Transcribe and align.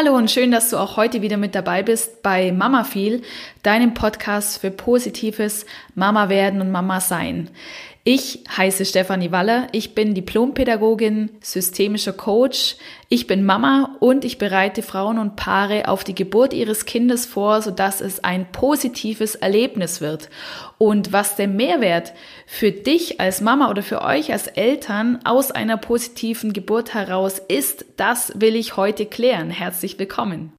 Hallo 0.00 0.14
und 0.14 0.30
schön, 0.30 0.52
dass 0.52 0.70
du 0.70 0.76
auch 0.76 0.96
heute 0.96 1.22
wieder 1.22 1.36
mit 1.36 1.56
dabei 1.56 1.82
bist 1.82 2.22
bei 2.22 2.52
Mama 2.52 2.84
Feel, 2.84 3.20
deinem 3.64 3.94
Podcast 3.94 4.60
für 4.60 4.70
positives 4.70 5.66
Mama 5.96 6.28
werden 6.28 6.60
und 6.60 6.70
Mama 6.70 7.00
sein. 7.00 7.50
Ich 8.04 8.44
heiße 8.56 8.86
Stefanie 8.86 9.32
Waller, 9.32 9.66
ich 9.72 9.94
bin 9.94 10.14
Diplompädagogin, 10.14 11.30
systemischer 11.42 12.14
Coach, 12.14 12.76
ich 13.08 13.26
bin 13.26 13.44
Mama 13.44 13.96
und 14.00 14.24
ich 14.24 14.38
bereite 14.38 14.82
Frauen 14.82 15.18
und 15.18 15.36
Paare 15.36 15.88
auf 15.88 16.04
die 16.04 16.14
Geburt 16.14 16.54
ihres 16.54 16.86
Kindes 16.86 17.26
vor, 17.26 17.60
sodass 17.60 18.00
es 18.00 18.24
ein 18.24 18.50
positives 18.50 19.34
Erlebnis 19.34 20.00
wird. 20.00 20.30
Und 20.78 21.12
was 21.12 21.36
der 21.36 21.48
Mehrwert 21.48 22.14
für 22.46 22.72
dich 22.72 23.20
als 23.20 23.42
Mama 23.42 23.68
oder 23.68 23.82
für 23.82 24.00
euch 24.00 24.32
als 24.32 24.46
Eltern 24.46 25.18
aus 25.24 25.50
einer 25.50 25.76
positiven 25.76 26.54
Geburt 26.54 26.94
heraus 26.94 27.38
ist, 27.48 27.84
das 27.96 28.32
will 28.36 28.56
ich 28.56 28.76
heute 28.78 29.04
klären. 29.04 29.50
Herzlich 29.50 29.98
willkommen. 29.98 30.54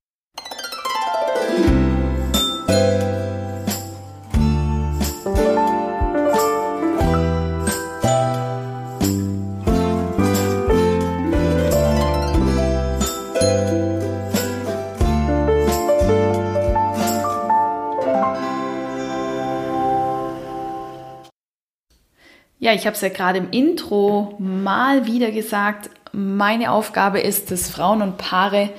Ja, 22.69 22.75
ich 22.75 22.85
habe 22.85 22.93
es 22.93 23.01
ja 23.01 23.09
gerade 23.09 23.39
im 23.39 23.49
Intro 23.49 24.35
mal 24.37 25.07
wieder 25.07 25.31
gesagt. 25.31 25.89
Meine 26.11 26.71
Aufgabe 26.71 27.19
ist 27.19 27.51
es, 27.51 27.67
Frauen 27.67 28.03
und 28.03 28.19
Paare 28.19 28.69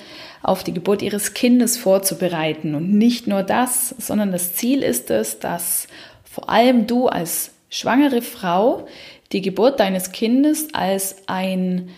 auf 0.45 0.63
die 0.63 0.73
Geburt 0.73 1.03
ihres 1.03 1.35
Kindes 1.35 1.77
vorzubereiten. 1.77 2.77
Und 2.77 2.93
nicht 2.93 3.27
nur 3.27 3.43
das, 3.43 3.89
sondern 3.99 4.31
das 4.31 4.55
Ziel 4.55 4.85
ist 4.85 5.11
es, 5.11 5.41
dass 5.41 5.89
vor 6.23 6.49
allem 6.49 6.87
du 6.87 7.09
als 7.09 7.51
schwangere 7.69 8.23
Frau 8.23 8.87
die 9.33 9.43
Geburt 9.43 9.81
deines 9.81 10.13
Kindes 10.13 10.73
als 10.73 11.17
ein, 11.27 11.91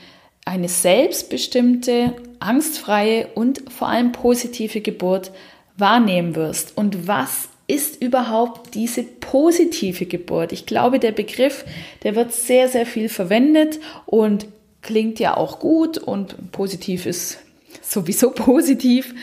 eine 0.47 0.71
selbstbestimmte, 0.71 2.15
angstfreie 2.41 3.27
und 3.35 3.71
vor 3.71 3.91
allem 3.91 4.13
positive 4.13 4.81
Geburt 4.81 5.31
wahrnehmen 5.77 6.37
wirst. 6.37 6.75
Und 6.75 7.07
was 7.07 7.51
ist 7.73 8.03
überhaupt 8.03 8.75
diese 8.75 9.03
positive 9.03 10.05
Geburt? 10.05 10.53
Ich 10.53 10.67
glaube, 10.67 10.99
der 10.99 11.13
Begriff, 11.13 11.65
der 12.03 12.15
wird 12.15 12.33
sehr, 12.33 12.69
sehr 12.69 12.85
viel 12.85 13.09
verwendet 13.09 13.81
und 14.05 14.47
klingt 14.83 15.19
ja 15.19 15.37
auch 15.37 15.59
gut 15.59 15.97
und 15.97 16.53
positiv 16.53 17.07
ist 17.07 17.39
sowieso 17.81 18.31
positiv. 18.35 19.15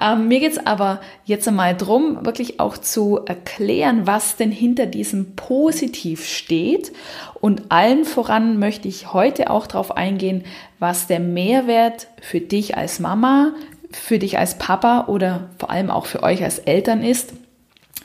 Ähm, 0.00 0.28
mir 0.28 0.38
geht 0.38 0.52
es 0.52 0.64
aber 0.64 1.00
jetzt 1.24 1.48
einmal 1.48 1.74
darum, 1.74 2.24
wirklich 2.24 2.60
auch 2.60 2.78
zu 2.78 3.18
erklären, 3.26 4.06
was 4.06 4.36
denn 4.36 4.52
hinter 4.52 4.86
diesem 4.86 5.34
Positiv 5.34 6.24
steht. 6.24 6.92
Und 7.40 7.72
allen 7.72 8.04
voran 8.04 8.60
möchte 8.60 8.86
ich 8.86 9.12
heute 9.12 9.50
auch 9.50 9.66
darauf 9.66 9.96
eingehen, 9.96 10.44
was 10.78 11.08
der 11.08 11.18
Mehrwert 11.18 12.06
für 12.20 12.40
dich 12.40 12.76
als 12.76 13.00
Mama, 13.00 13.54
für 13.90 14.20
dich 14.20 14.38
als 14.38 14.56
Papa 14.56 15.06
oder 15.08 15.50
vor 15.58 15.70
allem 15.70 15.90
auch 15.90 16.06
für 16.06 16.22
euch 16.22 16.44
als 16.44 16.60
Eltern 16.60 17.02
ist 17.02 17.32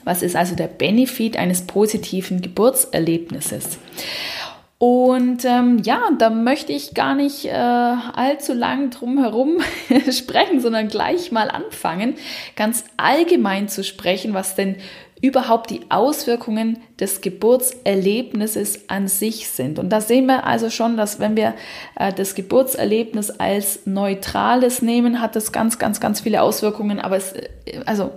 was 0.04 0.22
ist 0.22 0.36
also 0.36 0.54
der 0.54 0.68
Benefit 0.68 1.36
eines 1.36 1.66
positiven 1.66 2.42
Geburtserlebnisses? 2.42 3.78
Und 4.78 5.44
ähm, 5.44 5.80
ja, 5.82 6.10
da 6.18 6.30
möchte 6.30 6.72
ich 6.72 6.94
gar 6.94 7.14
nicht 7.14 7.46
äh, 7.46 7.50
allzu 7.52 8.52
lang 8.52 8.90
drum 8.90 9.18
herum 9.18 9.58
sprechen, 10.10 10.60
sondern 10.60 10.88
gleich 10.88 11.32
mal 11.32 11.48
anfangen, 11.48 12.16
ganz 12.54 12.84
allgemein 12.96 13.68
zu 13.68 13.82
sprechen, 13.82 14.34
was 14.34 14.56
denn 14.56 14.76
überhaupt 15.24 15.70
die 15.70 15.80
Auswirkungen 15.88 16.80
des 17.00 17.22
Geburtserlebnisses 17.22 18.90
an 18.90 19.08
sich 19.08 19.48
sind. 19.48 19.78
Und 19.78 19.88
da 19.88 20.02
sehen 20.02 20.26
wir 20.26 20.44
also 20.44 20.68
schon, 20.68 20.98
dass 20.98 21.18
wenn 21.18 21.34
wir 21.34 21.54
äh, 21.96 22.12
das 22.12 22.34
Geburtserlebnis 22.34 23.30
als 23.30 23.86
neutrales 23.86 24.82
nehmen, 24.82 25.22
hat 25.22 25.34
das 25.34 25.50
ganz, 25.50 25.78
ganz, 25.78 25.98
ganz 25.98 26.20
viele 26.20 26.42
Auswirkungen. 26.42 27.00
Aber 27.00 27.16
es, 27.16 27.32
äh, 27.32 27.48
also 27.86 28.10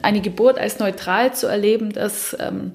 eine 0.00 0.22
Geburt 0.22 0.58
als 0.58 0.78
neutral 0.78 1.34
zu 1.34 1.48
erleben, 1.48 1.92
das 1.92 2.34
ähm, 2.40 2.72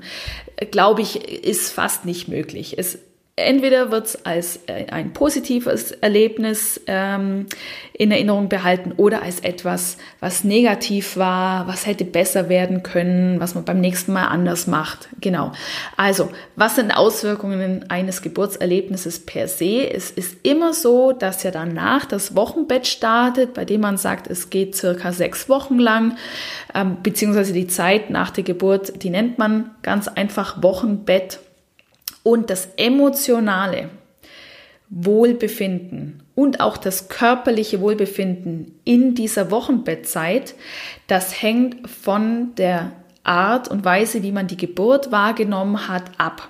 glaube 0.69 1.01
ich, 1.01 1.43
ist 1.43 1.71
fast 1.71 2.05
nicht 2.05 2.27
möglich. 2.27 2.77
Es 2.77 2.99
entweder 3.39 3.91
wird 3.91 4.07
es 4.07 4.25
als 4.25 4.59
äh, 4.67 4.85
ein 4.91 5.13
positives 5.13 5.91
Erlebnis 5.91 6.81
ähm, 6.87 7.47
in 7.93 8.11
Erinnerung 8.11 8.49
behalten 8.49 8.93
oder 8.95 9.21
als 9.21 9.41
etwas, 9.41 9.97
was 10.19 10.43
negativ 10.43 11.17
war, 11.17 11.67
was 11.67 11.85
hätte 11.85 12.05
besser 12.05 12.47
werden 12.49 12.83
können, 12.83 13.39
was 13.39 13.55
man 13.55 13.65
beim 13.65 13.81
nächsten 13.81 14.13
Mal 14.13 14.27
anders 14.27 14.67
macht. 14.67 15.09
Genau. 15.19 15.51
Also, 15.97 16.29
was 16.55 16.75
sind 16.75 16.91
Auswirkungen 16.91 17.85
eines 17.89 18.21
Geburtserlebnisses 18.21 19.25
per 19.25 19.47
se? 19.47 19.89
Es 19.91 20.11
ist 20.11 20.37
immer 20.43 20.73
so, 20.73 21.11
dass 21.11 21.43
ja 21.43 21.51
danach 21.51 22.05
das 22.05 22.35
Wochenbett 22.35 22.87
startet, 22.87 23.53
bei 23.53 23.65
dem 23.65 23.81
man 23.81 23.97
sagt, 23.97 24.27
es 24.27 24.49
geht 24.49 24.75
circa 24.75 25.11
sechs 25.11 25.49
Wochen 25.49 25.79
lang, 25.79 26.17
ähm, 26.73 26.97
beziehungsweise 27.03 27.53
die 27.53 27.67
Zeit 27.67 28.09
nach 28.09 28.29
der 28.31 28.43
Geburt, 28.43 29.03
die 29.03 29.09
nennt 29.09 29.37
man 29.37 29.71
ganz 29.81 30.07
einfach 30.07 30.63
Wochenbett 30.63 31.39
und 32.23 32.49
das 32.49 32.69
emotionale 32.77 33.89
Wohlbefinden 34.89 36.23
und 36.35 36.61
auch 36.61 36.77
das 36.77 37.09
körperliche 37.09 37.79
Wohlbefinden 37.81 38.79
in 38.85 39.13
dieser 39.13 39.51
Wochenbettzeit, 39.51 40.55
das 41.07 41.41
hängt 41.41 41.89
von 41.89 42.55
der 42.55 42.93
Art 43.23 43.67
und 43.67 43.85
Weise, 43.85 44.23
wie 44.23 44.31
man 44.31 44.47
die 44.47 44.57
Geburt 44.57 45.11
wahrgenommen 45.11 45.87
hat, 45.87 46.03
ab. 46.17 46.49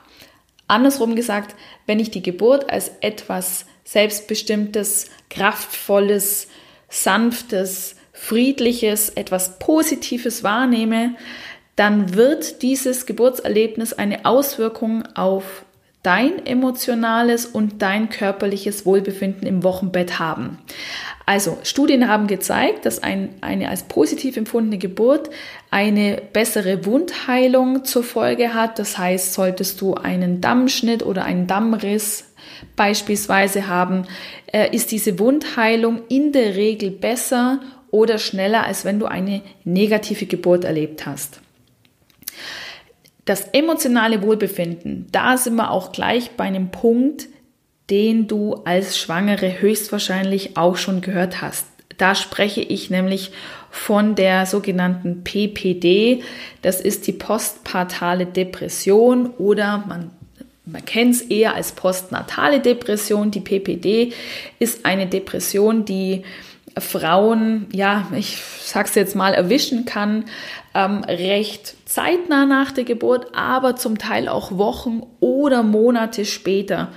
Andersrum 0.68 1.16
gesagt, 1.16 1.56
wenn 1.88 2.00
ich 2.00 2.12
die 2.12 2.22
Geburt 2.22 2.69
als 2.69 2.91
etwas 3.01 3.66
Selbstbestimmtes, 3.84 5.09
Kraftvolles, 5.30 6.47
Sanftes, 6.88 7.96
Friedliches, 8.13 9.09
etwas 9.09 9.57
Positives 9.59 10.44
wahrnehme, 10.44 11.16
dann 11.80 12.14
wird 12.14 12.62
dieses 12.62 13.06
Geburtserlebnis 13.06 13.94
eine 13.94 14.26
Auswirkung 14.26 15.04
auf 15.16 15.64
dein 16.04 16.46
emotionales 16.46 17.46
und 17.46 17.82
dein 17.82 18.10
körperliches 18.10 18.86
Wohlbefinden 18.86 19.48
im 19.48 19.64
Wochenbett 19.64 20.20
haben. 20.20 20.58
Also 21.26 21.58
Studien 21.64 22.10
haben 22.10 22.28
gezeigt, 22.28 22.86
dass 22.86 23.02
ein, 23.02 23.30
eine 23.40 23.70
als 23.70 23.84
positiv 23.84 24.36
empfundene 24.36 24.78
Geburt 24.78 25.30
eine 25.72 26.22
bessere 26.34 26.86
Wundheilung 26.86 27.86
zur 27.86 28.04
Folge 28.04 28.54
hat. 28.54 28.78
Das 28.78 28.98
heißt, 28.98 29.34
solltest 29.34 29.80
du 29.80 29.94
einen 29.94 30.42
Dammschnitt 30.42 31.02
oder 31.02 31.24
einen 31.24 31.48
Dammriss 31.48 32.26
beispielsweise 32.76 33.68
haben, 33.68 34.06
äh, 34.48 34.76
ist 34.76 34.92
diese 34.92 35.18
Wundheilung 35.18 36.02
in 36.10 36.34
der 36.34 36.56
Regel 36.56 36.92
besser 36.92 37.62
oder 37.90 38.18
schneller, 38.18 38.66
als 38.66 38.84
wenn 38.84 39.00
du 39.00 39.06
eine 39.06 39.42
negative 39.64 40.26
Geburt 40.26 40.66
erlebt 40.66 41.06
hast. 41.06 41.40
Das 43.26 43.50
emotionale 43.54 44.22
Wohlbefinden, 44.22 45.08
da 45.12 45.38
sind 45.38 45.56
wir 45.56 45.72
auch 45.72 45.92
gleich 45.92 46.32
bei 46.32 46.46
einem 46.46 46.72
Punkt, 46.72 47.28
den 47.90 48.28
du 48.28 48.56
als 48.66 48.98
Schwangere 48.98 49.62
höchstwahrscheinlich 49.62 50.58
auch 50.58 50.78
schon 50.78 51.02
gehört 51.02 51.42
hast. 51.42 51.66
Da 51.98 52.16
spreche 52.16 52.62
ich 52.62 52.90
nämlich 52.90 53.32
von 53.72 54.16
der 54.16 54.46
sogenannten 54.46 55.24
PPD. 55.24 56.24
Das 56.62 56.82
ist 56.82 57.08
die 57.08 57.12
postpartale 57.12 58.26
Depression 58.26 59.28
oder 59.38 59.84
man, 59.88 60.12
man 60.66 60.86
kennt 60.86 61.16
es 61.16 61.22
eher 61.22 61.56
als 61.56 61.74
postnatale 61.74 62.62
Depression. 62.62 63.32
Die 63.32 63.42
PPD 63.42 64.14
ist 64.60 64.86
eine 64.86 65.08
Depression, 65.08 65.84
die 65.86 66.24
Frauen, 66.78 67.68
ja, 67.74 68.07
ich 68.16 68.38
sag's 68.63 68.95
jetzt 68.95 69.16
mal, 69.16 69.33
erwischen 69.33 69.86
kann, 69.86 70.25
ähm, 70.75 71.04
recht 71.04 71.75
zeitnah 71.86 72.45
nach 72.45 72.71
der 72.71 72.83
Geburt, 72.83 73.27
aber 73.33 73.75
zum 73.75 73.98
Teil 73.98 74.27
auch 74.27 74.57
Wochen 74.57 75.01
oder 75.19 75.63
Monate 75.63 76.25
später. 76.25 76.89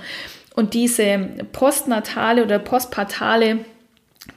Und 0.55 0.73
diese 0.73 1.29
postnatale 1.51 2.43
oder 2.43 2.59
postpartale 2.59 3.59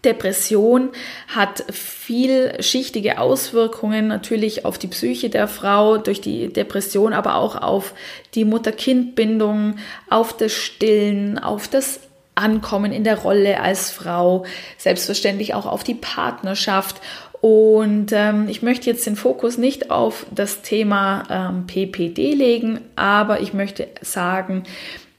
Depression 0.04 0.90
hat 1.28 1.64
vielschichtige 1.70 3.18
Auswirkungen 3.20 4.08
natürlich 4.08 4.64
auf 4.64 4.78
die 4.78 4.88
Psyche 4.88 5.30
der 5.30 5.46
Frau 5.46 5.98
durch 5.98 6.20
die 6.20 6.52
Depression, 6.52 7.12
aber 7.12 7.36
auch 7.36 7.54
auf 7.54 7.94
die 8.34 8.44
Mutter-Kind-Bindung, 8.44 9.76
auf 10.10 10.36
das 10.36 10.52
Stillen, 10.52 11.38
auf 11.38 11.68
das 11.68 12.00
Ankommen 12.36 12.92
in 12.92 13.02
der 13.02 13.18
Rolle 13.18 13.60
als 13.60 13.90
Frau, 13.90 14.44
selbstverständlich 14.78 15.54
auch 15.54 15.66
auf 15.66 15.82
die 15.82 15.94
Partnerschaft. 15.94 17.00
Und 17.40 18.12
ähm, 18.12 18.48
ich 18.48 18.62
möchte 18.62 18.88
jetzt 18.88 19.06
den 19.06 19.16
Fokus 19.16 19.58
nicht 19.58 19.90
auf 19.90 20.26
das 20.34 20.62
Thema 20.62 21.24
ähm, 21.30 21.66
PPD 21.66 22.34
legen, 22.34 22.80
aber 22.94 23.40
ich 23.40 23.52
möchte 23.52 23.88
sagen, 24.00 24.64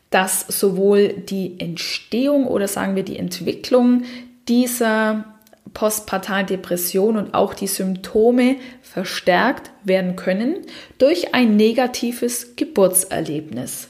dass 0.10 0.42
sowohl 0.48 1.10
die 1.10 1.60
Entstehung 1.60 2.48
oder 2.48 2.68
sagen 2.68 2.96
wir 2.96 3.04
die 3.04 3.20
Entwicklung 3.20 4.04
dieser 4.48 5.26
postpartalen 5.74 6.48
Depression 6.48 7.18
und 7.18 7.34
auch 7.34 7.54
die 7.54 7.68
Symptome 7.68 8.56
verstärkt 8.82 9.72
werden 9.84 10.16
können 10.16 10.56
durch 10.98 11.34
ein 11.34 11.56
negatives 11.56 12.56
Geburtserlebnis. 12.56 13.90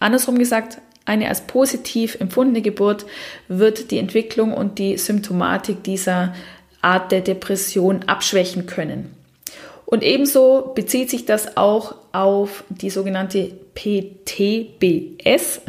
Andersrum 0.00 0.38
gesagt, 0.38 0.78
eine 1.04 1.28
als 1.28 1.42
positiv 1.42 2.16
empfundene 2.20 2.62
Geburt 2.62 3.04
wird 3.48 3.90
die 3.90 3.98
Entwicklung 3.98 4.52
und 4.52 4.78
die 4.78 4.96
Symptomatik 4.96 5.82
dieser 5.82 6.34
Art 6.80 7.12
der 7.12 7.20
Depression 7.20 8.04
abschwächen 8.06 8.66
können. 8.66 9.14
Und 9.86 10.02
ebenso 10.02 10.72
bezieht 10.74 11.10
sich 11.10 11.26
das 11.26 11.56
auch 11.56 11.94
auf 12.12 12.64
die 12.68 12.90
sogenannte 12.90 13.52
PTBS. 13.74 15.60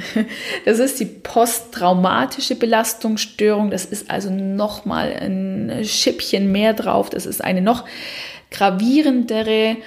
Das 0.65 0.79
ist 0.79 0.99
die 0.99 1.05
posttraumatische 1.05 2.55
Belastungsstörung. 2.55 3.71
Das 3.71 3.85
ist 3.85 4.09
also 4.09 4.29
nochmal 4.29 5.13
ein 5.13 5.83
Schippchen 5.83 6.51
mehr 6.51 6.73
drauf. 6.73 7.09
Das 7.09 7.25
ist 7.25 7.43
eine 7.43 7.61
noch 7.61 7.85
gravierendere 8.51 9.77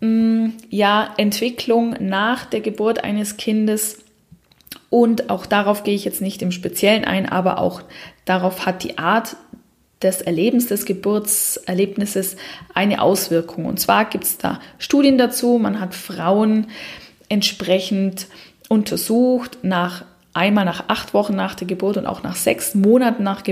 mm, 0.00 0.48
ja, 0.70 1.14
Entwicklung 1.16 1.96
nach 2.00 2.44
der 2.44 2.60
Geburt 2.60 3.04
eines 3.04 3.36
Kindes. 3.36 4.04
Und 4.90 5.30
auch 5.30 5.46
darauf 5.46 5.84
gehe 5.84 5.94
ich 5.94 6.04
jetzt 6.04 6.22
nicht 6.22 6.40
im 6.42 6.50
Speziellen 6.50 7.04
ein, 7.04 7.28
aber 7.28 7.58
auch 7.58 7.82
darauf 8.24 8.64
hat 8.66 8.82
die 8.82 8.98
Art 8.98 9.36
des 10.02 10.20
Erlebens 10.20 10.66
des 10.66 10.84
Geburtserlebnisses 10.84 12.36
eine 12.72 13.02
Auswirkung. 13.02 13.66
Und 13.66 13.80
zwar 13.80 14.04
gibt 14.04 14.24
es 14.24 14.38
da 14.38 14.60
Studien 14.78 15.18
dazu. 15.18 15.58
Man 15.58 15.80
hat 15.80 15.94
Frauen 15.94 16.68
entsprechend 17.28 18.26
untersucht 18.68 19.58
nach 19.62 20.04
einmal 20.34 20.64
nach 20.64 20.84
acht 20.88 21.14
Wochen 21.14 21.34
nach 21.34 21.54
der 21.56 21.66
Geburt 21.66 21.96
und 21.96 22.06
auch 22.06 22.22
nach 22.22 22.36
sechs 22.36 22.74
Monaten 22.74 23.24
nach, 23.24 23.42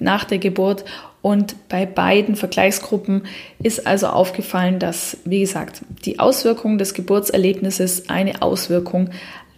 nach 0.00 0.24
der 0.24 0.38
Geburt. 0.38 0.84
Und 1.20 1.68
bei 1.68 1.86
beiden 1.86 2.34
Vergleichsgruppen 2.34 3.22
ist 3.62 3.86
also 3.86 4.08
aufgefallen, 4.08 4.80
dass, 4.80 5.18
wie 5.24 5.40
gesagt, 5.40 5.82
die 6.04 6.18
Auswirkung 6.18 6.78
des 6.78 6.94
Geburtserlebnisses 6.94 8.08
eine 8.08 8.42
Auswirkung 8.42 9.10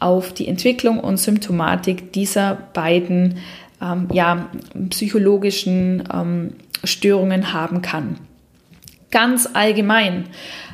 auf 0.04 0.34
die 0.34 0.46
Entwicklung 0.48 1.00
und 1.00 1.16
Symptomatik 1.16 2.12
dieser 2.12 2.56
beiden 2.74 3.38
ähm, 3.80 4.08
ja, 4.12 4.50
psychologischen 4.90 6.06
ähm, 6.12 6.52
Störungen 6.84 7.54
haben 7.54 7.80
kann. 7.80 8.18
Ganz 9.10 9.48
allgemein 9.54 10.26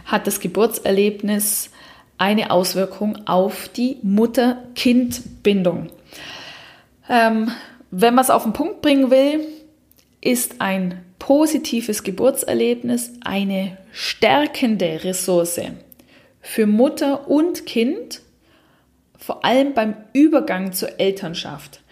hat 0.05 0.27
das 0.27 0.41
Geburtserlebnis 0.41 1.71
eine 2.19 2.51
Auswirkung 2.51 3.29
auf 3.29 3.69
die 3.69 3.99
Mutter-Kind-Bindung. 4.03 5.91
Ähm, 7.09 7.53
wenn 7.93 8.15
man 8.15 8.25
es 8.25 8.31
auf 8.31 8.43
den 8.43 8.53
Punkt 8.53 8.83
bringen 8.83 9.13
will, 9.13 9.47
ist 10.21 10.61
ein 10.61 11.03
positives 11.21 12.03
Geburtserlebnis 12.03 13.13
eine 13.25 13.79
stärkende 13.93 15.05
Ressource 15.05 15.61
für 16.41 16.67
Mutter 16.67 17.29
und 17.29 17.65
Kind, 17.67 18.23
vor 19.31 19.45
allem 19.45 19.75
beim 19.75 19.95
Übergang 20.13 20.73
zur 20.73 20.99
Elternschaft. 20.99 21.83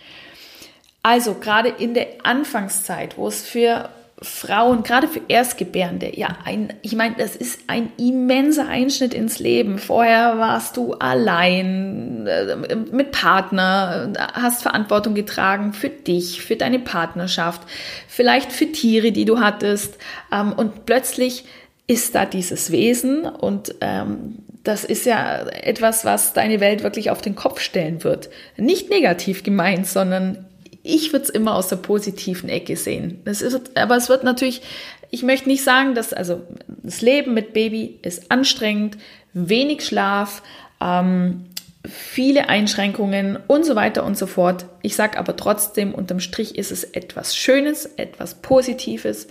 Also 1.05 1.35
gerade 1.35 1.69
in 1.69 1.94
der 1.94 2.08
Anfangszeit, 2.25 3.17
wo 3.17 3.29
es 3.29 3.46
für 3.46 3.90
Frauen, 4.20 4.82
gerade 4.82 5.06
für 5.06 5.20
Erstgebärende, 5.29 6.19
ja, 6.19 6.37
ein, 6.44 6.73
ich 6.82 6.96
meine, 6.96 7.14
das 7.17 7.37
ist 7.37 7.61
ein 7.69 7.93
immenser 7.96 8.67
Einschnitt 8.67 9.14
ins 9.14 9.38
Leben. 9.38 9.79
Vorher 9.79 10.40
warst 10.40 10.76
du 10.76 10.94
allein 10.94 12.26
äh, 12.26 12.75
mit 12.90 13.12
Partner, 13.12 14.12
hast 14.32 14.62
Verantwortung 14.62 15.14
getragen 15.14 15.73
für 15.75 15.90
dich, 15.90 16.43
für 16.43 16.56
deine 16.56 16.81
Partnerschaft, 16.81 17.62
vielleicht 18.08 18.50
für 18.50 18.73
Tiere, 18.73 19.12
die 19.12 19.26
du 19.26 19.38
hattest. 19.38 19.96
Ähm, 20.32 20.55
und 20.55 20.87
plötzlich 20.87 21.44
ist 21.87 22.17
da 22.17 22.25
dieses 22.25 22.73
Wesen 22.73 23.26
und 23.26 23.76
ähm, 23.81 24.38
das 24.64 24.84
ist 24.84 25.06
ja 25.06 25.46
etwas, 25.49 26.05
was 26.05 26.32
deine 26.32 26.60
Welt 26.60 26.82
wirklich 26.82 27.10
auf 27.10 27.22
den 27.22 27.34
Kopf 27.34 27.60
stellen 27.60 28.05
wird. 28.05 28.28
Nicht 28.56 28.90
negativ 28.90 29.43
gemeint, 29.43 29.87
sondern 29.87 30.46
ich 30.82 31.12
würde 31.12 31.25
es 31.25 31.31
immer 31.31 31.55
aus 31.55 31.69
der 31.69 31.76
positiven 31.76 32.49
Ecke 32.49 32.76
sehen. 32.76 33.20
Das 33.25 33.43
ist, 33.43 33.76
aber 33.76 33.96
es 33.96 34.08
wird 34.08 34.25
natürlich, 34.25 34.62
ich 35.10 35.22
möchte 35.22 35.49
nicht 35.49 35.64
sagen, 35.64 35.94
dass 35.94 36.12
also 36.12 36.43
das 36.82 37.00
Leben 37.00 37.34
mit 37.34 37.52
Baby 37.52 37.99
ist 38.02 38.31
anstrengend, 38.31 38.96
wenig 39.32 39.84
Schlaf, 39.84 40.43
ähm, 40.81 41.44
viele 41.84 42.49
Einschränkungen 42.49 43.38
und 43.46 43.64
so 43.64 43.75
weiter 43.75 44.04
und 44.04 44.16
so 44.19 44.26
fort. 44.26 44.66
Ich 44.82 44.96
sage 44.96 45.19
aber 45.19 45.37
trotzdem, 45.37 45.94
unterm 45.94 46.20
Strich 46.20 46.56
ist 46.56 46.72
es 46.72 46.84
etwas 46.84 47.37
Schönes, 47.37 47.87
etwas 47.96 48.37
Positives 48.37 49.28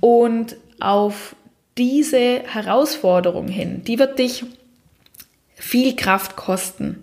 und 0.00 0.56
auf 0.80 1.34
diese 1.78 2.42
Herausforderung 2.44 3.48
hin, 3.48 3.82
die 3.84 3.98
wird 3.98 4.18
dich 4.18 4.44
viel 5.54 5.96
Kraft 5.96 6.36
kosten, 6.36 7.02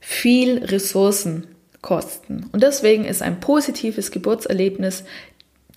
viel 0.00 0.64
Ressourcen 0.64 1.46
kosten. 1.82 2.48
Und 2.52 2.62
deswegen 2.62 3.04
ist 3.04 3.22
ein 3.22 3.40
positives 3.40 4.10
Geburtserlebnis 4.10 5.04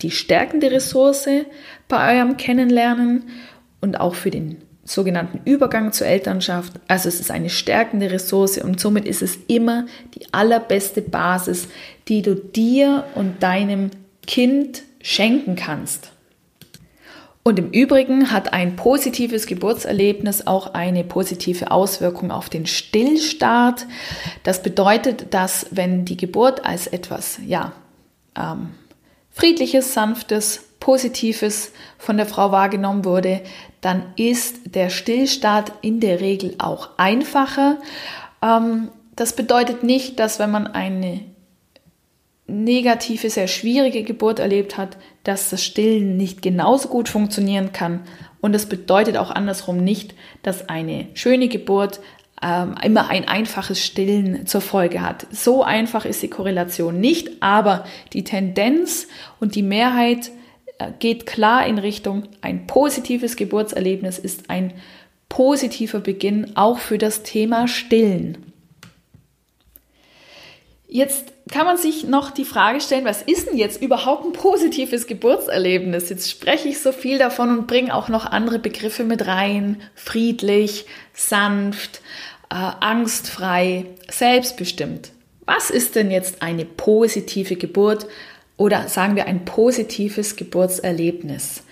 die 0.00 0.10
stärkende 0.10 0.70
Ressource 0.70 1.28
bei 1.86 2.16
eurem 2.16 2.36
Kennenlernen 2.36 3.24
und 3.80 4.00
auch 4.00 4.16
für 4.16 4.30
den 4.30 4.58
sogenannten 4.84 5.40
Übergang 5.44 5.92
zur 5.92 6.08
Elternschaft. 6.08 6.72
Also 6.88 7.08
es 7.08 7.20
ist 7.20 7.30
eine 7.30 7.50
stärkende 7.50 8.10
Ressource 8.10 8.58
und 8.58 8.80
somit 8.80 9.06
ist 9.06 9.22
es 9.22 9.38
immer 9.46 9.86
die 10.14 10.26
allerbeste 10.32 11.02
Basis, 11.02 11.68
die 12.08 12.22
du 12.22 12.34
dir 12.34 13.04
und 13.14 13.42
deinem 13.42 13.90
Kind 14.26 14.82
schenken 15.00 15.54
kannst. 15.54 16.12
Und 17.44 17.58
im 17.58 17.70
Übrigen 17.70 18.30
hat 18.30 18.52
ein 18.52 18.76
positives 18.76 19.46
Geburtserlebnis 19.46 20.46
auch 20.46 20.74
eine 20.74 21.02
positive 21.02 21.72
Auswirkung 21.72 22.30
auf 22.30 22.48
den 22.48 22.66
Stillstart. 22.66 23.86
Das 24.44 24.62
bedeutet, 24.62 25.34
dass 25.34 25.66
wenn 25.72 26.04
die 26.04 26.16
Geburt 26.16 26.64
als 26.64 26.86
etwas, 26.86 27.38
ja, 27.44 27.72
ähm, 28.36 28.70
friedliches, 29.32 29.92
sanftes, 29.92 30.68
positives 30.78 31.72
von 31.98 32.16
der 32.16 32.26
Frau 32.26 32.52
wahrgenommen 32.52 33.04
wurde, 33.04 33.40
dann 33.80 34.12
ist 34.16 34.74
der 34.74 34.90
Stillstart 34.90 35.72
in 35.80 35.98
der 35.98 36.20
Regel 36.20 36.54
auch 36.58 36.90
einfacher. 36.96 37.78
Ähm, 38.40 38.88
das 39.16 39.34
bedeutet 39.34 39.82
nicht, 39.82 40.20
dass 40.20 40.38
wenn 40.38 40.50
man 40.50 40.68
eine 40.68 41.31
negative, 42.52 43.30
sehr 43.30 43.48
schwierige 43.48 44.02
Geburt 44.02 44.38
erlebt 44.38 44.76
hat, 44.76 44.96
dass 45.24 45.50
das 45.50 45.64
Stillen 45.64 46.16
nicht 46.16 46.42
genauso 46.42 46.88
gut 46.88 47.08
funktionieren 47.08 47.72
kann. 47.72 48.00
Und 48.40 48.52
das 48.52 48.66
bedeutet 48.66 49.16
auch 49.16 49.30
andersrum 49.30 49.78
nicht, 49.78 50.14
dass 50.42 50.68
eine 50.68 51.06
schöne 51.14 51.48
Geburt 51.48 52.00
ähm, 52.42 52.74
immer 52.82 53.08
ein 53.08 53.26
einfaches 53.26 53.84
Stillen 53.84 54.46
zur 54.46 54.60
Folge 54.60 55.00
hat. 55.00 55.26
So 55.30 55.62
einfach 55.62 56.04
ist 56.04 56.22
die 56.22 56.28
Korrelation 56.28 57.00
nicht, 57.00 57.40
aber 57.40 57.84
die 58.12 58.24
Tendenz 58.24 59.08
und 59.40 59.54
die 59.54 59.62
Mehrheit 59.62 60.30
äh, 60.78 60.90
geht 60.98 61.26
klar 61.26 61.66
in 61.66 61.78
Richtung, 61.78 62.24
ein 62.40 62.66
positives 62.66 63.36
Geburtserlebnis 63.36 64.18
ist 64.18 64.50
ein 64.50 64.72
positiver 65.28 66.00
Beginn 66.00 66.56
auch 66.56 66.78
für 66.78 66.98
das 66.98 67.22
Thema 67.22 67.68
Stillen. 67.68 68.52
Jetzt 70.88 71.31
kann 71.52 71.66
man 71.66 71.76
sich 71.76 72.04
noch 72.04 72.30
die 72.30 72.46
Frage 72.46 72.80
stellen, 72.80 73.04
was 73.04 73.22
ist 73.22 73.46
denn 73.46 73.58
jetzt 73.58 73.80
überhaupt 73.80 74.24
ein 74.24 74.32
positives 74.32 75.06
Geburtserlebnis? 75.06 76.08
Jetzt 76.08 76.30
spreche 76.30 76.68
ich 76.68 76.80
so 76.80 76.92
viel 76.92 77.18
davon 77.18 77.56
und 77.56 77.66
bringe 77.66 77.94
auch 77.94 78.08
noch 78.08 78.26
andere 78.26 78.58
Begriffe 78.58 79.04
mit 79.04 79.26
rein. 79.26 79.80
Friedlich, 79.94 80.86
sanft, 81.12 82.00
äh, 82.50 82.54
angstfrei, 82.54 83.84
selbstbestimmt. 84.10 85.12
Was 85.44 85.70
ist 85.70 85.94
denn 85.94 86.10
jetzt 86.10 86.40
eine 86.40 86.64
positive 86.64 87.56
Geburt 87.56 88.06
oder 88.56 88.88
sagen 88.88 89.14
wir 89.14 89.26
ein 89.26 89.44
positives 89.44 90.36
Geburtserlebnis? 90.36 91.64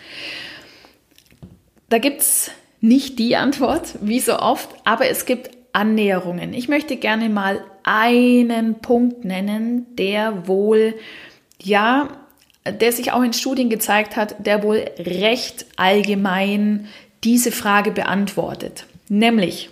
Da 1.89 1.99
gibt 1.99 2.21
es 2.21 2.51
nicht 2.83 3.19
die 3.19 3.35
Antwort, 3.37 3.95
wie 4.03 4.21
so 4.21 4.39
oft, 4.39 4.69
aber 4.85 5.09
es 5.09 5.25
gibt 5.25 5.51
Annäherungen. 5.73 6.53
Ich 6.53 6.69
möchte 6.69 6.97
gerne 6.97 7.29
mal 7.29 7.65
einen 7.83 8.81
Punkt 8.81 9.25
nennen, 9.25 9.87
der 9.97 10.47
wohl, 10.47 10.95
ja, 11.61 12.09
der 12.65 12.93
sich 12.93 13.11
auch 13.13 13.23
in 13.23 13.33
Studien 13.33 13.71
gezeigt 13.71 14.17
hat, 14.17 14.47
der 14.47 14.63
wohl 14.63 14.85
recht 14.99 15.67
allgemein 15.77 16.87
diese 17.25 17.51
Frage 17.53 17.91
beantwortet. 17.91 18.87
Nämlich 19.09 19.71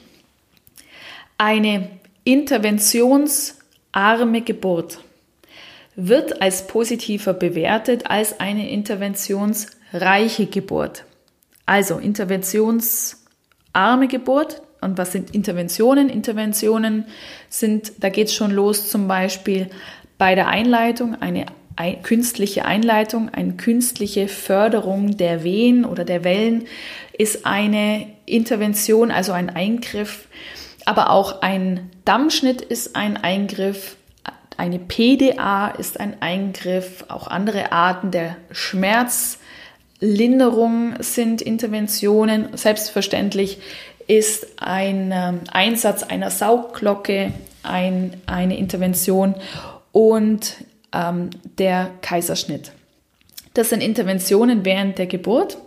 eine 1.36 1.90
interventionsarme 2.24 4.40
Geburt 4.42 5.00
wird 5.94 6.40
als 6.42 6.66
positiver 6.66 7.34
bewertet 7.34 8.10
als 8.10 8.40
eine 8.40 8.70
interventionsreiche 8.70 10.46
Geburt. 10.46 11.04
Also 11.66 11.98
interventionsarme 11.98 14.08
Geburt, 14.08 14.62
und 14.80 14.98
was 14.98 15.12
sind 15.12 15.34
Interventionen? 15.34 16.08
Interventionen 16.08 17.06
sind, 17.48 17.92
da 17.98 18.08
geht 18.08 18.28
es 18.28 18.34
schon 18.34 18.50
los 18.50 18.88
zum 18.88 19.08
Beispiel 19.08 19.68
bei 20.18 20.34
der 20.34 20.48
Einleitung, 20.48 21.16
eine 21.20 21.46
künstliche 22.02 22.64
Einleitung, 22.64 23.28
eine 23.28 23.54
künstliche 23.54 24.28
Förderung 24.28 25.16
der 25.16 25.44
Wehen 25.44 25.84
oder 25.84 26.04
der 26.04 26.24
Wellen 26.24 26.66
ist 27.16 27.46
eine 27.46 28.06
Intervention, 28.26 29.10
also 29.10 29.32
ein 29.32 29.50
Eingriff. 29.50 30.28
Aber 30.84 31.10
auch 31.10 31.42
ein 31.42 31.90
Dammschnitt 32.04 32.62
ist 32.62 32.96
ein 32.96 33.16
Eingriff. 33.16 33.96
Eine 34.56 34.78
PDA 34.78 35.68
ist 35.68 36.00
ein 36.00 36.20
Eingriff. 36.20 37.04
Auch 37.08 37.28
andere 37.28 37.72
Arten 37.72 38.10
der 38.10 38.36
Schmerzlinderung 38.50 40.94
sind 41.00 41.42
Interventionen. 41.42 42.56
Selbstverständlich 42.56 43.58
ist 44.08 44.46
ein 44.56 45.12
ähm, 45.14 45.40
Einsatz 45.52 46.02
einer 46.02 46.30
Saugglocke 46.30 47.32
ein, 47.62 48.20
eine 48.26 48.56
Intervention 48.56 49.34
und 49.92 50.56
ähm, 50.92 51.30
der 51.58 51.90
Kaiserschnitt. 52.00 52.72
Das 53.54 53.70
sind 53.70 53.82
Interventionen 53.82 54.64
während 54.64 54.98
der 54.98 55.06
Geburt, 55.06 55.58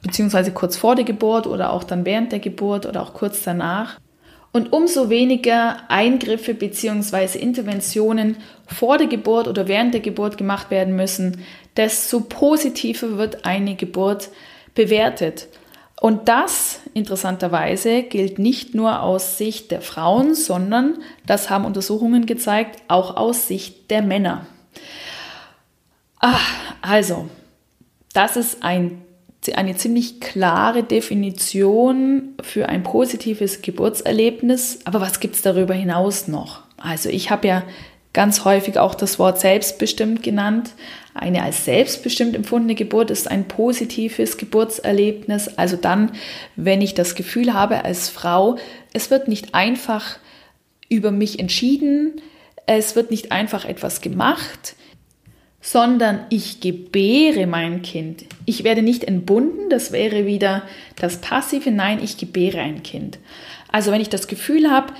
beziehungsweise 0.00 0.52
kurz 0.52 0.76
vor 0.76 0.94
der 0.94 1.04
Geburt 1.04 1.46
oder 1.46 1.72
auch 1.72 1.84
dann 1.84 2.04
während 2.04 2.32
der 2.32 2.38
Geburt 2.38 2.86
oder 2.86 3.02
auch 3.02 3.14
kurz 3.14 3.44
danach. 3.44 3.98
Und 4.52 4.72
umso 4.72 5.08
weniger 5.08 5.78
Eingriffe 5.88 6.52
beziehungsweise 6.54 7.38
Interventionen 7.38 8.36
vor 8.66 8.98
der 8.98 9.06
Geburt 9.06 9.48
oder 9.48 9.66
während 9.66 9.94
der 9.94 10.02
Geburt 10.02 10.36
gemacht 10.36 10.70
werden 10.70 10.94
müssen, 10.94 11.42
desto 11.76 12.20
positiver 12.20 13.16
wird 13.16 13.44
eine 13.46 13.76
Geburt 13.76 14.28
bewertet. 14.74 15.48
Und 16.00 16.28
das, 16.28 16.80
interessanterweise, 16.94 18.02
gilt 18.02 18.38
nicht 18.38 18.74
nur 18.74 19.02
aus 19.02 19.38
Sicht 19.38 19.70
der 19.70 19.80
Frauen, 19.80 20.34
sondern, 20.34 20.98
das 21.26 21.48
haben 21.48 21.64
Untersuchungen 21.64 22.26
gezeigt, 22.26 22.82
auch 22.88 23.16
aus 23.16 23.46
Sicht 23.46 23.90
der 23.90 24.02
Männer. 24.02 24.46
Ah, 26.20 26.40
also, 26.80 27.28
das 28.12 28.36
ist 28.36 28.62
ein, 28.62 29.02
eine 29.54 29.76
ziemlich 29.76 30.20
klare 30.20 30.82
Definition 30.82 32.34
für 32.42 32.68
ein 32.68 32.82
positives 32.82 33.62
Geburtserlebnis. 33.62 34.80
Aber 34.84 35.00
was 35.00 35.20
gibt 35.20 35.36
es 35.36 35.42
darüber 35.42 35.74
hinaus 35.74 36.28
noch? 36.28 36.62
Also 36.76 37.08
ich 37.08 37.30
habe 37.30 37.48
ja 37.48 37.62
ganz 38.12 38.44
häufig 38.44 38.78
auch 38.78 38.94
das 38.94 39.18
Wort 39.18 39.40
selbstbestimmt 39.40 40.22
genannt. 40.22 40.70
Eine 41.14 41.42
als 41.42 41.64
selbstbestimmt 41.64 42.34
empfundene 42.34 42.74
Geburt 42.74 43.10
ist 43.10 43.30
ein 43.30 43.48
positives 43.48 44.36
Geburtserlebnis. 44.36 45.48
Also 45.56 45.76
dann, 45.76 46.12
wenn 46.56 46.80
ich 46.80 46.94
das 46.94 47.14
Gefühl 47.14 47.54
habe 47.54 47.84
als 47.84 48.08
Frau, 48.08 48.56
es 48.92 49.10
wird 49.10 49.28
nicht 49.28 49.54
einfach 49.54 50.18
über 50.88 51.10
mich 51.10 51.38
entschieden, 51.38 52.20
es 52.66 52.96
wird 52.96 53.10
nicht 53.10 53.32
einfach 53.32 53.64
etwas 53.64 54.00
gemacht, 54.00 54.76
sondern 55.60 56.20
ich 56.28 56.60
gebäre 56.60 57.46
mein 57.46 57.82
Kind. 57.82 58.24
Ich 58.44 58.64
werde 58.64 58.82
nicht 58.82 59.04
entbunden, 59.04 59.70
das 59.70 59.92
wäre 59.92 60.26
wieder 60.26 60.62
das 60.96 61.18
Passive, 61.18 61.70
nein, 61.70 62.00
ich 62.02 62.16
gebäre 62.18 62.60
ein 62.60 62.82
Kind. 62.82 63.18
Also 63.70 63.90
wenn 63.92 64.00
ich 64.00 64.10
das 64.10 64.26
Gefühl 64.26 64.70
habe, 64.70 64.92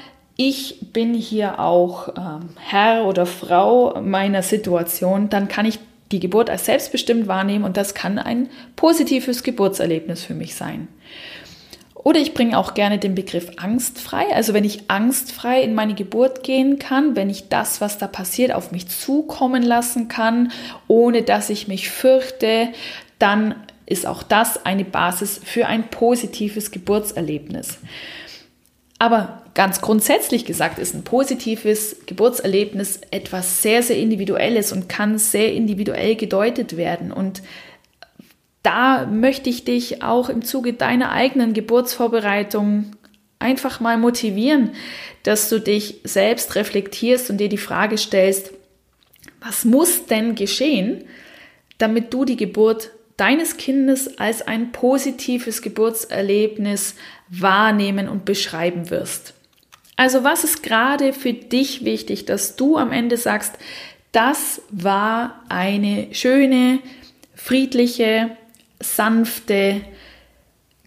ich 0.49 0.79
bin 0.93 1.15
hier 1.15 1.61
auch 1.61 2.09
ähm, 2.17 2.51
Herr 2.59 3.05
oder 3.05 3.27
Frau 3.27 4.01
meiner 4.01 4.43
Situation, 4.43 5.29
dann 5.29 5.49
kann 5.49 5.67
ich 5.67 5.79
die 6.11 6.21
Geburt 6.21 6.51
als 6.51 6.67
selbstbestimmt 6.67 7.27
wahrnehmen 7.27 7.65
und 7.65 7.77
das 7.77 7.95
kann 7.95 8.19
ein 8.19 8.49
positives 8.77 9.43
Geburtserlebnis 9.43 10.25
für 10.25 10.35
mich 10.35 10.55
sein. 10.55 10.89
Oder 11.95 12.19
ich 12.19 12.35
bringe 12.35 12.59
auch 12.59 12.75
gerne 12.75 12.99
den 12.99 13.15
Begriff 13.15 13.53
angstfrei. 13.57 14.25
Also 14.35 14.55
wenn 14.55 14.65
ich 14.65 14.91
angstfrei 14.91 15.63
in 15.63 15.75
meine 15.75 15.95
Geburt 15.95 16.43
gehen 16.43 16.81
kann, 16.81 17.15
wenn 17.15 17.31
ich 17.31 17.49
das, 17.49 17.81
was 17.81 17.99
da 17.99 18.09
passiert, 18.09 18.53
auf 18.53 18.73
mich 18.73 18.89
zukommen 18.89 19.63
lassen 19.63 20.09
kann, 20.09 20.51
ohne 20.89 21.23
dass 21.23 21.49
ich 21.49 21.69
mich 21.69 21.91
fürchte, 21.91 22.69
dann 23.21 23.55
ist 23.87 24.07
auch 24.07 24.25
das 24.25 24.67
eine 24.67 24.85
Basis 24.85 25.41
für 25.45 25.67
ein 25.67 25.89
positives 25.91 26.73
Geburtserlebnis. 26.73 27.79
Aber 29.03 29.43
ganz 29.55 29.81
grundsätzlich 29.81 30.45
gesagt 30.45 30.79
ist 30.79 30.95
ein 30.95 31.03
positives 31.03 31.97
Geburtserlebnis 32.07 33.01
etwas 33.11 33.61
sehr, 33.61 33.83
sehr 33.83 33.97
Individuelles 33.97 34.71
und 34.71 34.89
kann 34.89 35.19
sehr 35.19 35.53
individuell 35.55 36.15
gedeutet 36.15 36.77
werden. 36.77 37.11
Und 37.11 37.43
da 38.63 39.05
möchte 39.07 39.51
ich 39.51 39.65
dich 39.65 40.05
auch 40.05 40.29
im 40.29 40.45
Zuge 40.45 40.75
deiner 40.75 41.11
eigenen 41.11 41.53
Geburtsvorbereitung 41.53 42.93
einfach 43.41 43.81
mal 43.81 43.99
motivieren, 43.99 44.71
dass 45.25 45.49
du 45.49 45.59
dich 45.59 45.99
selbst 46.05 46.55
reflektierst 46.55 47.29
und 47.29 47.39
dir 47.39 47.49
die 47.49 47.59
Frage 47.59 47.99
stellst, 47.99 48.53
was 49.41 49.65
muss 49.65 50.07
denn 50.07 50.37
geschehen, 50.37 51.03
damit 51.77 52.15
du 52.15 52.25
die 52.25 52.37
Geburt 52.37 52.93
deines 53.23 53.57
Kindes 53.57 54.19
als 54.19 54.43
ein 54.43 54.73
positives 54.73 55.63
Geburtserlebnis 55.63 56.97
wahrnehmen 57.29 58.09
und 58.09 58.25
beschreiben 58.25 58.91
wirst. 58.91 59.35
Also 59.95 60.25
was 60.25 60.43
ist 60.43 60.65
gerade 60.65 61.13
für 61.13 61.33
dich 61.33 61.85
wichtig, 61.85 62.25
dass 62.27 62.57
du 62.57 62.77
am 62.79 62.91
Ende 62.91 63.17
sagst, 63.17 63.55
das 64.11 64.61
war 64.73 65.41
eine 65.49 66.09
schöne, 66.11 66.81
friedliche, 67.37 68.37
sanfte 68.81 69.83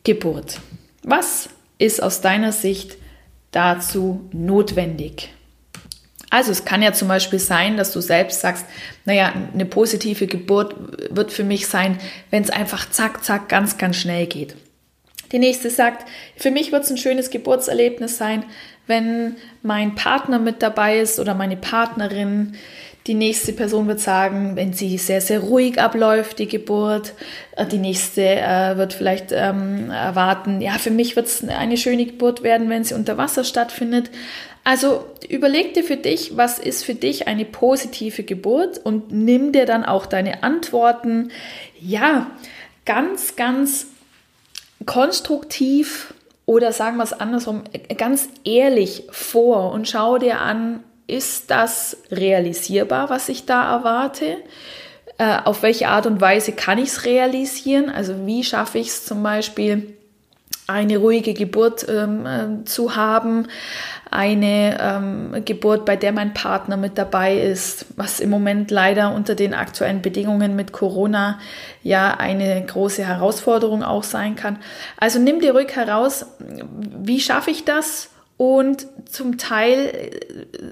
Geburt. 0.03 0.59
Was 1.03 1.47
ist 1.77 2.03
aus 2.03 2.19
deiner 2.19 2.51
Sicht 2.51 2.97
dazu 3.51 4.29
notwendig? 4.33 5.34
Also 6.35 6.51
es 6.51 6.65
kann 6.65 6.81
ja 6.81 6.91
zum 6.91 7.07
Beispiel 7.07 7.39
sein, 7.39 7.77
dass 7.77 7.93
du 7.93 8.01
selbst 8.01 8.41
sagst, 8.41 8.65
naja, 9.05 9.31
eine 9.53 9.65
positive 9.65 10.27
Geburt 10.27 10.75
wird 11.09 11.31
für 11.31 11.45
mich 11.45 11.65
sein, 11.67 11.97
wenn 12.29 12.43
es 12.43 12.49
einfach 12.49 12.89
zack, 12.89 13.23
zack, 13.23 13.47
ganz, 13.47 13.77
ganz 13.77 13.95
schnell 13.95 14.25
geht. 14.25 14.53
Die 15.31 15.39
nächste 15.39 15.69
sagt, 15.69 16.05
für 16.35 16.51
mich 16.51 16.73
wird 16.73 16.83
es 16.83 16.91
ein 16.91 16.97
schönes 16.97 17.29
Geburtserlebnis 17.29 18.17
sein, 18.17 18.43
wenn 18.85 19.37
mein 19.63 19.95
Partner 19.95 20.37
mit 20.37 20.61
dabei 20.61 20.99
ist 20.99 21.21
oder 21.21 21.35
meine 21.35 21.55
Partnerin, 21.55 22.57
die 23.07 23.13
nächste 23.13 23.53
Person 23.53 23.87
wird 23.87 24.01
sagen, 24.01 24.57
wenn 24.57 24.73
sie 24.73 24.97
sehr, 24.97 25.21
sehr 25.21 25.39
ruhig 25.39 25.79
abläuft, 25.79 26.39
die 26.39 26.49
Geburt. 26.49 27.13
Äh, 27.55 27.65
die 27.65 27.77
nächste 27.77 28.23
äh, 28.23 28.75
wird 28.75 28.91
vielleicht 28.91 29.31
ähm, 29.31 29.89
erwarten, 29.89 30.59
ja, 30.59 30.73
für 30.73 30.91
mich 30.91 31.15
wird 31.15 31.27
es 31.27 31.47
eine 31.47 31.77
schöne 31.77 32.05
Geburt 32.05 32.43
werden, 32.43 32.69
wenn 32.69 32.83
sie 32.83 32.93
unter 32.93 33.17
Wasser 33.17 33.45
stattfindet. 33.45 34.09
Also 34.65 35.05
überleg 35.29 35.75
dir 35.75 35.83
für 35.83 35.95
dich, 35.95 36.37
was 36.37 36.57
ist 36.57 36.83
für 36.83 36.95
dich 36.95 37.27
eine 37.27 37.45
positive 37.45 38.23
Geburt 38.23 38.79
und 38.79 39.11
nimm 39.11 39.51
dir 39.51 39.67
dann 39.67 39.85
auch 39.85 40.07
deine 40.07 40.41
Antworten, 40.41 41.29
ja, 41.79 42.31
ganz, 42.83 43.35
ganz 43.35 43.85
konstruktiv 44.87 46.15
oder 46.47 46.73
sagen 46.73 46.97
wir 46.97 47.03
es 47.03 47.13
andersrum, 47.13 47.63
ganz 47.95 48.27
ehrlich 48.43 49.03
vor 49.11 49.71
und 49.71 49.87
schau 49.87 50.17
dir 50.17 50.41
an, 50.41 50.83
ist 51.05 51.51
das 51.51 51.97
realisierbar, 52.09 53.11
was 53.11 53.29
ich 53.29 53.45
da 53.45 53.71
erwarte? 53.71 54.37
Äh, 55.19 55.37
auf 55.43 55.61
welche 55.61 55.89
Art 55.89 56.07
und 56.07 56.21
Weise 56.21 56.53
kann 56.53 56.79
ich 56.79 56.89
es 56.89 57.05
realisieren? 57.05 57.89
Also 57.89 58.25
wie 58.25 58.43
schaffe 58.43 58.79
ich 58.79 58.87
es 58.87 59.05
zum 59.05 59.21
Beispiel, 59.21 59.95
eine 60.67 60.97
ruhige 60.97 61.33
Geburt 61.33 61.85
ähm, 61.87 62.25
äh, 62.25 62.65
zu 62.65 62.95
haben, 62.95 63.47
eine 64.11 64.77
ähm, 64.79 65.45
Geburt, 65.45 65.85
bei 65.85 65.95
der 65.95 66.11
mein 66.11 66.33
Partner 66.33 66.77
mit 66.77 66.97
dabei 66.97 67.37
ist, 67.37 67.85
was 67.95 68.19
im 68.19 68.29
Moment 68.29 68.71
leider 68.71 69.13
unter 69.13 69.35
den 69.35 69.53
aktuellen 69.53 70.01
Bedingungen 70.01 70.55
mit 70.55 70.71
Corona 70.71 71.39
ja 71.83 72.15
eine 72.15 72.63
große 72.65 73.03
Herausforderung 73.03 73.83
auch 73.83 74.03
sein 74.03 74.35
kann. 74.35 74.57
Also 74.97 75.19
nimm 75.19 75.39
dir 75.39 75.53
ruhig 75.53 75.75
heraus, 75.75 76.25
wie 76.39 77.19
schaffe 77.19 77.51
ich 77.51 77.65
das? 77.65 78.09
Und 78.37 78.87
zum 79.09 79.37
Teil 79.37 79.79
äh, 79.79 80.09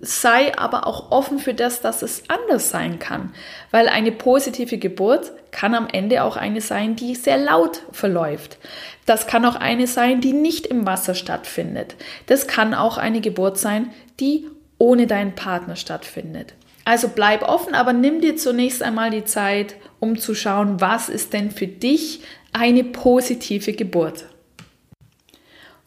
sei 0.02 0.58
aber 0.58 0.86
auch 0.86 1.12
offen 1.12 1.40
für 1.40 1.54
das, 1.54 1.80
dass 1.80 2.02
es 2.02 2.24
anders 2.28 2.70
sein 2.70 3.00
kann. 3.00 3.34
Weil 3.72 3.88
eine 3.88 4.12
positive 4.12 4.78
Geburt 4.78 5.32
kann 5.52 5.74
am 5.74 5.88
Ende 5.88 6.24
auch 6.24 6.36
eine 6.36 6.60
sein, 6.60 6.98
die 6.98 7.16
sehr 7.16 7.38
laut 7.38 7.84
verläuft. 7.92 8.58
Das 9.06 9.28
kann 9.28 9.46
auch 9.46 9.56
eine 9.56 9.88
sein, 9.88 10.20
die 10.20 10.34
nicht 10.34 10.68
im 10.68 10.86
Wasser 10.86 11.16
stattfindet. 11.16 11.96
Das 12.26 12.48
kann 12.48 12.74
auch 12.74 12.98
eine 12.98 13.22
Geburt 13.22 13.58
sein, 13.58 13.92
die 14.20 14.48
ohne 14.78 15.08
deinen 15.08 15.36
Partner 15.36 15.78
stattfindet. 15.78 16.54
Also 16.86 17.08
bleib 17.08 17.44
offen, 17.44 17.76
aber 17.76 17.94
nimm 17.94 18.20
dir 18.20 18.36
zunächst 18.36 18.84
einmal 18.84 19.10
die 19.10 19.24
Zeit, 19.24 19.76
um 20.02 20.18
zu 20.18 20.36
schauen, 20.36 20.82
was 20.82 21.08
ist 21.08 21.32
denn 21.32 21.52
für 21.52 21.68
dich 21.68 22.22
eine 22.52 22.84
positive 22.84 23.72
Geburt. 23.72 24.26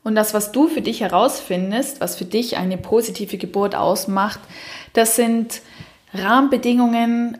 Und 0.07 0.15
das, 0.15 0.35
was 0.35 0.53
du 0.53 0.69
für 0.69 0.83
dich 0.83 1.01
herausfindest, 1.01 2.01
was 2.01 2.15
für 2.15 2.25
dich 2.25 2.57
eine 2.59 2.79
positive 2.79 3.39
Geburt 3.39 3.75
ausmacht, 3.75 4.39
das 4.93 5.17
sind 5.17 5.63
Rahmenbedingungen, 6.15 7.39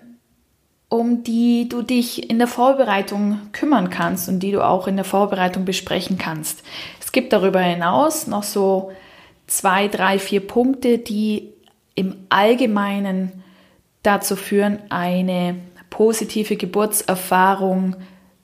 um 0.89 1.23
die 1.23 1.69
du 1.69 1.83
dich 1.83 2.29
in 2.29 2.39
der 2.39 2.49
Vorbereitung 2.49 3.39
kümmern 3.53 3.89
kannst 3.89 4.29
und 4.29 4.41
die 4.41 4.51
du 4.51 4.67
auch 4.67 4.89
in 4.89 4.97
der 4.97 5.05
Vorbereitung 5.05 5.65
besprechen 5.65 6.19
kannst. 6.19 6.65
Es 7.01 7.13
gibt 7.13 7.33
darüber 7.33 7.61
hinaus 7.61 8.27
noch 8.27 8.43
so 8.43 8.91
zwei, 9.47 9.87
drei, 9.87 10.19
vier 10.19 10.45
Punkte, 10.45 10.99
die 10.99 11.53
im 11.95 12.17
Allgemeinen 12.31 13.45
dazu 14.03 14.35
führen, 14.35 14.81
eine 14.89 15.55
positive 15.89 16.57
Geburtserfahrung 16.57 17.95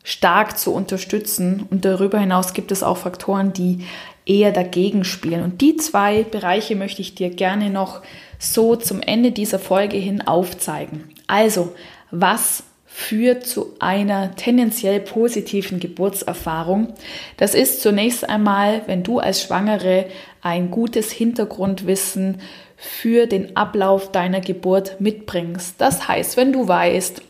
stark 0.04 0.58
zu 0.58 0.74
unterstützen. 0.74 1.66
Und 1.70 1.84
darüber 1.84 2.18
hinaus 2.18 2.54
gibt 2.54 2.72
es 2.72 2.82
auch 2.82 2.96
Faktoren, 2.96 3.52
die 3.52 3.86
eher 4.24 4.52
dagegen 4.52 5.04
spielen. 5.04 5.42
Und 5.42 5.60
die 5.60 5.76
zwei 5.76 6.22
Bereiche 6.22 6.76
möchte 6.76 7.02
ich 7.02 7.14
dir 7.14 7.30
gerne 7.30 7.70
noch 7.70 8.02
so 8.38 8.76
zum 8.76 9.00
Ende 9.00 9.32
dieser 9.32 9.58
Folge 9.58 9.96
hin 9.96 10.22
aufzeigen. 10.22 11.10
Also, 11.26 11.74
was 12.10 12.64
führt 12.94 13.46
zu 13.46 13.74
einer 13.78 14.36
tendenziell 14.36 15.00
positiven 15.00 15.80
Geburtserfahrung. 15.80 16.92
Das 17.38 17.54
ist 17.54 17.80
zunächst 17.80 18.28
einmal, 18.28 18.82
wenn 18.84 19.02
du 19.02 19.18
als 19.18 19.42
Schwangere 19.42 20.04
ein 20.42 20.70
gutes 20.70 21.10
Hintergrundwissen 21.10 22.42
für 22.76 23.26
den 23.26 23.56
Ablauf 23.56 24.12
deiner 24.12 24.40
Geburt 24.40 25.00
mitbringst. 25.00 25.76
Das 25.80 26.06
heißt, 26.06 26.36
wenn 26.36 26.52
du 26.52 26.68
weißt, 26.68 27.22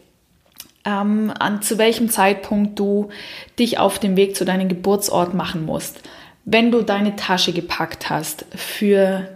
ähm, 0.85 1.33
an 1.39 1.63
zu 1.63 1.79
welchem 1.79 2.11
Zeitpunkt 2.11 2.77
du 2.79 3.11
dich 3.57 3.79
auf 3.79 4.01
dem 4.01 4.17
Weg 4.17 4.35
zu 4.35 4.45
deinem 4.45 4.69
Geburtsort 4.69 5.33
machen 5.33 5.65
musst, 5.65 6.01
wenn 6.45 6.71
du 6.71 6.83
deine 6.83 7.17
Tasche 7.17 7.53
gepackt 7.53 8.11
hast 8.11 8.47
für 8.55 9.29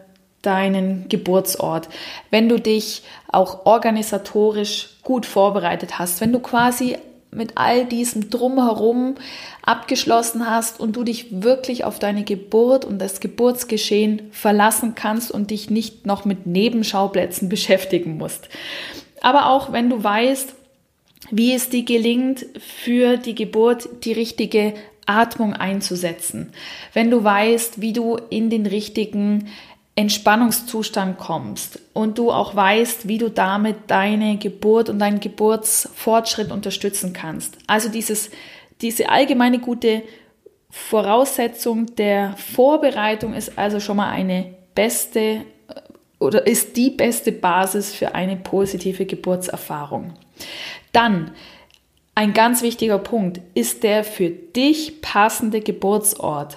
deinen 0.42 1.08
Geburtsort, 1.08 1.88
wenn 2.30 2.48
du 2.48 2.60
dich 2.60 3.02
auch 3.30 3.66
organisatorisch 3.66 4.90
gut 5.02 5.26
vorbereitet 5.26 5.98
hast, 5.98 6.20
wenn 6.20 6.32
du 6.32 6.40
quasi 6.40 6.96
mit 7.32 7.52
all 7.56 7.84
diesem 7.84 8.30
drumherum 8.30 9.16
abgeschlossen 9.62 10.48
hast 10.48 10.80
und 10.80 10.96
du 10.96 11.04
dich 11.04 11.42
wirklich 11.42 11.84
auf 11.84 11.98
deine 11.98 12.24
Geburt 12.24 12.84
und 12.84 12.98
das 12.98 13.20
Geburtsgeschehen 13.20 14.22
verlassen 14.30 14.94
kannst 14.94 15.30
und 15.30 15.50
dich 15.50 15.68
nicht 15.68 16.06
noch 16.06 16.24
mit 16.24 16.46
Nebenschauplätzen 16.46 17.48
beschäftigen 17.50 18.16
musst. 18.16 18.48
Aber 19.20 19.50
auch 19.50 19.72
wenn 19.72 19.90
du 19.90 20.02
weißt, 20.02 20.54
wie 21.30 21.52
es 21.52 21.68
dir 21.68 21.84
gelingt, 21.84 22.46
für 22.60 23.16
die 23.16 23.34
Geburt 23.34 23.88
die 24.04 24.12
richtige 24.12 24.74
Atmung 25.06 25.54
einzusetzen. 25.54 26.52
Wenn 26.92 27.10
du 27.10 27.22
weißt, 27.22 27.80
wie 27.80 27.92
du 27.92 28.16
in 28.30 28.50
den 28.50 28.66
richtigen 28.66 29.48
Entspannungszustand 29.98 31.16
kommst 31.16 31.80
und 31.94 32.18
du 32.18 32.30
auch 32.30 32.54
weißt, 32.54 33.08
wie 33.08 33.16
du 33.16 33.30
damit 33.30 33.76
deine 33.86 34.36
Geburt 34.36 34.90
und 34.90 34.98
deinen 34.98 35.20
Geburtsfortschritt 35.20 36.52
unterstützen 36.52 37.14
kannst. 37.14 37.56
Also 37.66 37.88
dieses, 37.88 38.30
diese 38.82 39.08
allgemeine 39.08 39.58
gute 39.58 40.02
Voraussetzung 40.68 41.96
der 41.96 42.34
Vorbereitung 42.36 43.32
ist 43.32 43.56
also 43.56 43.80
schon 43.80 43.96
mal 43.96 44.10
eine 44.10 44.54
beste 44.74 45.20
äh, 45.20 45.42
oder 46.18 46.46
ist 46.46 46.76
die 46.76 46.90
beste 46.90 47.32
Basis 47.32 47.94
für 47.94 48.14
eine 48.14 48.36
positive 48.36 49.06
Geburtserfahrung. 49.06 50.12
Dann 50.92 51.30
ein 52.16 52.32
ganz 52.32 52.62
wichtiger 52.62 52.98
Punkt 52.98 53.42
ist 53.52 53.82
der 53.82 54.02
für 54.02 54.30
dich 54.30 55.02
passende 55.02 55.60
Geburtsort. 55.60 56.56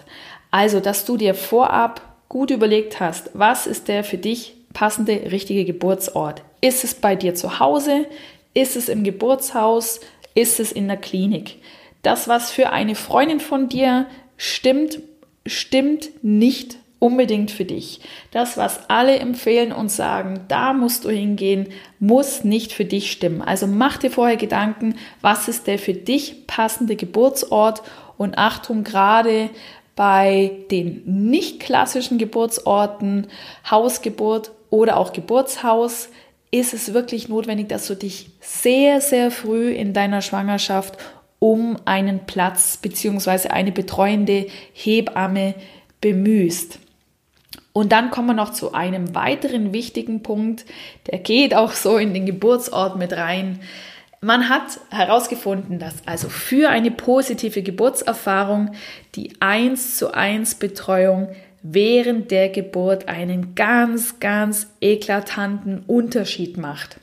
Also, 0.51 0.79
dass 0.79 1.03
du 1.03 1.17
dir 1.17 1.35
vorab 1.35 2.01
gut 2.29 2.49
überlegt 2.49 3.01
hast, 3.01 3.29
was 3.33 3.67
ist 3.67 3.89
der 3.89 4.05
für 4.05 4.17
dich 4.17 4.55
passende, 4.73 5.31
richtige 5.31 5.65
Geburtsort? 5.65 6.43
Ist 6.61 6.85
es 6.85 6.95
bei 6.95 7.15
dir 7.17 7.35
zu 7.35 7.59
Hause? 7.59 8.05
Ist 8.53 8.77
es 8.77 8.87
im 8.87 9.03
Geburtshaus? 9.03 9.99
Ist 10.33 10.61
es 10.61 10.71
in 10.71 10.87
der 10.87 10.95
Klinik? 10.95 11.57
Das, 12.03 12.29
was 12.29 12.51
für 12.51 12.69
eine 12.69 12.95
Freundin 12.95 13.41
von 13.41 13.67
dir 13.67 14.07
stimmt, 14.37 14.99
stimmt 15.45 16.09
nicht 16.21 16.77
unbedingt 17.00 17.50
für 17.50 17.65
dich. 17.65 18.01
Das, 18.32 18.58
was 18.58 18.89
alle 18.89 19.18
empfehlen 19.18 19.72
und 19.72 19.89
sagen, 19.89 20.41
da 20.50 20.74
musst 20.74 21.06
du 21.06 21.10
hingehen, 21.10 21.70
muss 22.00 22.44
nicht 22.44 22.74
für 22.74 22.86
dich 22.86 23.12
stimmen. 23.12 23.41
Also 23.41 23.68
mach 23.68 23.98
dir 23.98 24.12
vorher 24.12 24.38
Gedanken, 24.38 24.96
was 25.22 25.48
ist 25.48 25.68
der 25.68 25.79
für 25.79 25.94
dich 25.94 26.46
passende 26.46 26.96
Geburtsort 26.96 27.82
und 28.18 28.38
Achtung, 28.38 28.84
gerade 28.84 29.50
bei 29.96 30.51
den 30.72 31.01
nicht 31.05 31.59
klassischen 31.59 32.18
Geburtsorten, 32.18 33.27
Hausgeburt 33.70 34.51
oder 34.70 34.98
auch 34.98 35.14
Geburtshaus, 35.14 36.09
ist 36.51 36.74
es 36.74 36.94
wirklich 36.94 37.29
notwendig, 37.29 37.70
dass 37.70 37.88
du 37.88 37.96
dich 37.96 38.31
sehr, 38.40 39.01
sehr 39.01 39.29
früh 39.29 39.72
in 39.72 39.94
deiner 39.94 40.22
Schwangerschaft 40.22 40.98
um 41.40 41.77
einen 41.85 42.25
Platz 42.25 42.77
bzw. 42.77 43.50
eine 43.50 43.72
betreuende 43.72 44.48
Hebamme 44.74 45.55
bemühst. 46.01 46.79
Und 47.79 47.94
dann 47.94 48.11
kommen 48.11 48.27
wir 48.27 48.33
noch 48.33 48.51
zu 48.51 48.74
einem 48.74 49.15
weiteren 49.15 49.72
wichtigen 49.72 50.22
Punkt, 50.22 50.65
der 51.09 51.18
geht 51.18 51.55
auch 51.55 51.72
so 51.72 51.96
in 51.96 52.13
den 52.13 52.25
Geburtsort 52.25 52.98
mit 52.98 53.13
rein. 53.13 53.61
Man 54.20 54.50
hat 54.50 54.81
herausgefunden, 54.89 55.79
dass 55.79 56.05
also 56.05 56.27
für 56.27 56.68
eine 56.68 56.92
positive 56.92 57.61
Geburtserfahrung 57.61 58.72
die 59.15 59.31
1 59.39 59.96
zu 59.96 60.13
1 60.13 60.55
Betreuung 60.55 61.29
während 61.61 62.31
der 62.31 62.50
Geburt 62.50 63.07
einen 63.07 63.55
ganz, 63.55 64.20
ganz 64.20 64.68
eklatanten 64.81 65.85
Unterschied 65.87 66.57
macht. 66.57 66.98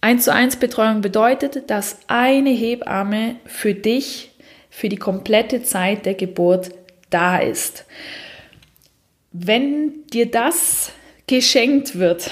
1 0.00 0.24
zu 0.24 0.34
1 0.34 0.56
Betreuung 0.56 1.00
bedeutet, 1.00 1.70
dass 1.70 2.00
eine 2.08 2.50
Hebamme 2.50 3.36
für 3.44 3.74
dich 3.74 4.32
für 4.68 4.88
die 4.88 4.96
komplette 4.96 5.62
Zeit 5.62 6.06
der 6.06 6.14
Geburt 6.14 6.72
da 7.10 7.38
ist. 7.38 7.84
Wenn 9.32 10.06
dir 10.08 10.30
das 10.30 10.92
geschenkt 11.26 11.98
wird, 11.98 12.30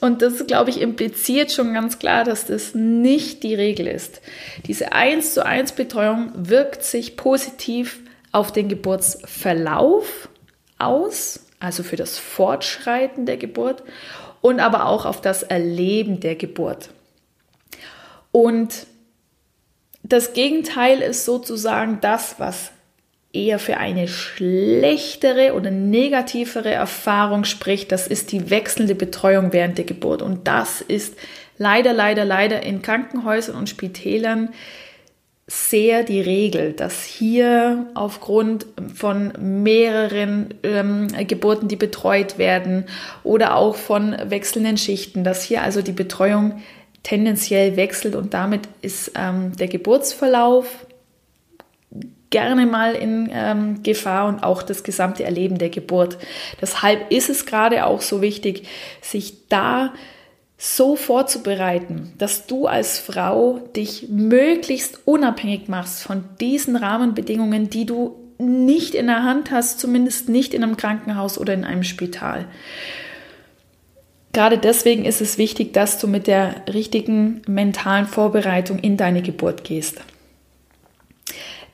und 0.00 0.20
das, 0.20 0.46
glaube 0.46 0.70
ich, 0.70 0.80
impliziert 0.80 1.52
schon 1.52 1.74
ganz 1.74 1.98
klar, 1.98 2.24
dass 2.24 2.46
das 2.46 2.74
nicht 2.74 3.44
die 3.44 3.54
Regel 3.54 3.86
ist. 3.86 4.20
Diese 4.66 4.92
1 4.92 5.34
zu 5.34 5.46
1 5.46 5.72
Betreuung 5.72 6.32
wirkt 6.34 6.82
sich 6.82 7.16
positiv 7.16 8.00
auf 8.32 8.50
den 8.50 8.68
Geburtsverlauf 8.68 10.28
aus, 10.78 11.46
also 11.60 11.84
für 11.84 11.96
das 11.96 12.18
Fortschreiten 12.18 13.26
der 13.26 13.36
Geburt 13.36 13.84
und 14.40 14.58
aber 14.58 14.86
auch 14.86 15.06
auf 15.06 15.20
das 15.20 15.44
Erleben 15.44 16.18
der 16.18 16.34
Geburt. 16.34 16.90
Und 18.32 18.86
das 20.02 20.32
Gegenteil 20.32 21.00
ist 21.00 21.24
sozusagen 21.24 22.00
das, 22.00 22.36
was 22.38 22.72
eher 23.32 23.58
für 23.58 23.78
eine 23.78 24.08
schlechtere 24.08 25.54
oder 25.54 25.70
negativere 25.70 26.70
Erfahrung 26.70 27.44
spricht, 27.44 27.90
das 27.90 28.06
ist 28.06 28.32
die 28.32 28.50
wechselnde 28.50 28.94
Betreuung 28.94 29.52
während 29.52 29.78
der 29.78 29.86
Geburt. 29.86 30.22
Und 30.22 30.46
das 30.46 30.80
ist 30.82 31.16
leider, 31.56 31.92
leider, 31.92 32.24
leider 32.24 32.62
in 32.62 32.82
Krankenhäusern 32.82 33.56
und 33.56 33.68
Spitälern 33.68 34.50
sehr 35.46 36.02
die 36.02 36.20
Regel, 36.20 36.72
dass 36.72 37.04
hier 37.04 37.86
aufgrund 37.94 38.66
von 38.94 39.32
mehreren 39.38 40.54
ähm, 40.62 41.08
Geburten, 41.26 41.68
die 41.68 41.76
betreut 41.76 42.38
werden 42.38 42.86
oder 43.22 43.56
auch 43.56 43.76
von 43.76 44.16
wechselnden 44.24 44.78
Schichten, 44.78 45.24
dass 45.24 45.42
hier 45.42 45.62
also 45.62 45.82
die 45.82 45.92
Betreuung 45.92 46.62
tendenziell 47.02 47.76
wechselt 47.76 48.14
und 48.14 48.32
damit 48.32 48.62
ist 48.80 49.12
ähm, 49.16 49.56
der 49.56 49.68
Geburtsverlauf 49.68 50.86
gerne 52.32 52.66
mal 52.66 52.96
in 52.96 53.30
ähm, 53.32 53.84
Gefahr 53.84 54.26
und 54.26 54.42
auch 54.42 54.64
das 54.64 54.82
gesamte 54.82 55.22
Erleben 55.22 55.58
der 55.58 55.70
Geburt. 55.70 56.18
Deshalb 56.60 57.12
ist 57.12 57.30
es 57.30 57.46
gerade 57.46 57.86
auch 57.86 58.00
so 58.00 58.20
wichtig, 58.20 58.66
sich 59.00 59.48
da 59.48 59.92
so 60.58 60.96
vorzubereiten, 60.96 62.12
dass 62.18 62.46
du 62.46 62.66
als 62.66 62.98
Frau 62.98 63.60
dich 63.76 64.08
möglichst 64.08 65.00
unabhängig 65.06 65.68
machst 65.68 66.02
von 66.02 66.24
diesen 66.40 66.76
Rahmenbedingungen, 66.76 67.70
die 67.70 67.86
du 67.86 68.16
nicht 68.38 68.94
in 68.94 69.06
der 69.06 69.22
Hand 69.22 69.50
hast, 69.50 69.78
zumindest 69.78 70.28
nicht 70.28 70.54
in 70.54 70.62
einem 70.62 70.76
Krankenhaus 70.76 71.38
oder 71.38 71.54
in 71.54 71.64
einem 71.64 71.84
Spital. 71.84 72.46
Gerade 74.32 74.56
deswegen 74.56 75.04
ist 75.04 75.20
es 75.20 75.36
wichtig, 75.36 75.74
dass 75.74 75.98
du 75.98 76.08
mit 76.08 76.26
der 76.26 76.62
richtigen 76.72 77.42
mentalen 77.46 78.06
Vorbereitung 78.06 78.78
in 78.78 78.96
deine 78.96 79.20
Geburt 79.20 79.64
gehst. 79.64 80.00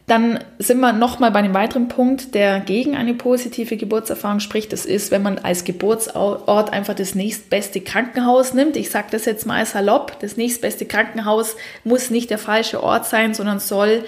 Dann 0.09 0.39
sind 0.59 0.81
wir 0.81 0.95
nochmal 0.95 1.31
bei 1.31 1.41
einem 1.41 1.53
weiteren 1.53 1.89
Punkt, 1.89 2.35
der 2.35 2.61
gegen 2.61 2.97
eine 2.97 3.13
positive 3.13 3.77
Geburtserfahrung 3.77 4.41
spricht. 4.41 4.73
Das 4.73 4.87
ist, 4.87 5.11
wenn 5.11 5.23
man 5.23 5.39
als 5.39 5.65
Geburtsort 5.65 6.73
einfach 6.73 6.95
das 6.95 7.15
nächstbeste 7.15 7.83
Krankenhaus 7.83 8.55
nimmt. 8.55 8.77
Ich 8.77 8.91
sage 8.91 9.09
das 9.11 9.27
jetzt 9.27 9.45
mal 9.45 9.65
salopp. 9.67 10.19
Das 10.21 10.39
nächstbeste 10.39 10.87
Krankenhaus 10.87 11.57
muss 11.85 12.09
nicht 12.09 12.31
der 12.31 12.39
falsche 12.39 12.83
Ort 12.83 13.05
sein, 13.05 13.35
sondern 13.35 13.61
soll 13.61 14.03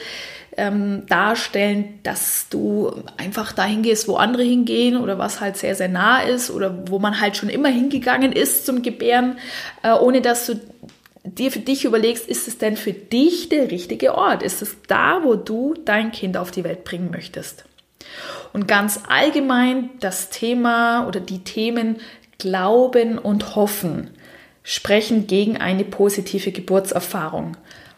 ähm, 0.57 1.05
darstellen, 1.07 2.01
dass 2.03 2.47
du 2.49 2.93
einfach 3.19 3.53
dahin 3.53 3.83
gehst, 3.83 4.09
wo 4.09 4.17
andere 4.17 4.43
hingehen 4.43 4.97
oder 4.97 5.19
was 5.19 5.43
halt 5.43 5.59
sehr, 5.59 5.75
sehr 5.75 5.89
nah 5.89 6.23
ist 6.23 6.51
oder 6.51 6.89
wo 6.89 6.99
man 6.99 7.21
halt 7.21 7.37
schon 7.37 7.51
immer 7.51 7.69
hingegangen 7.69 8.33
ist 8.33 8.65
zum 8.65 8.81
Gebären, 8.81 9.39
äh, 9.83 9.93
ohne 9.93 10.23
dass 10.23 10.47
du 10.47 10.55
dir 11.25 11.51
für 11.51 11.61
dich 11.61 11.85
überlegst, 11.85 12.29
ist 12.29 12.49
es 12.49 12.59
denn 12.59 12.77
für 12.77 12.93
dich 12.93 13.49
der 13.49 13.71
richtige 13.71 14.15
Ort? 14.15 14.43
Ist 14.43 14.63
es 14.63 14.77
da, 14.87 15.21
wo 15.23 15.35
du 15.35 15.75
dein 15.85 16.13
Kind 16.13 16.37
auf 16.37 16.51
die 16.51 16.65
Welt 16.65 16.85
bringen 16.85 17.11
möchtest? 17.11 17.65
Und 18.53 18.67
ganz 18.67 19.01
allgemein 19.09 19.91
das 20.01 20.31
Thema 20.31 21.07
oder 21.07 21.21
die 21.21 21.45
Themen 21.45 21.97
Glauben 22.39 23.19
und 23.19 23.55
Hoffen 23.55 24.11
sprechen 24.63 25.27
gegen 25.27 25.59
eine 25.59 25.85
positive 25.85 26.53
Geburtserfahrung. 26.53 27.57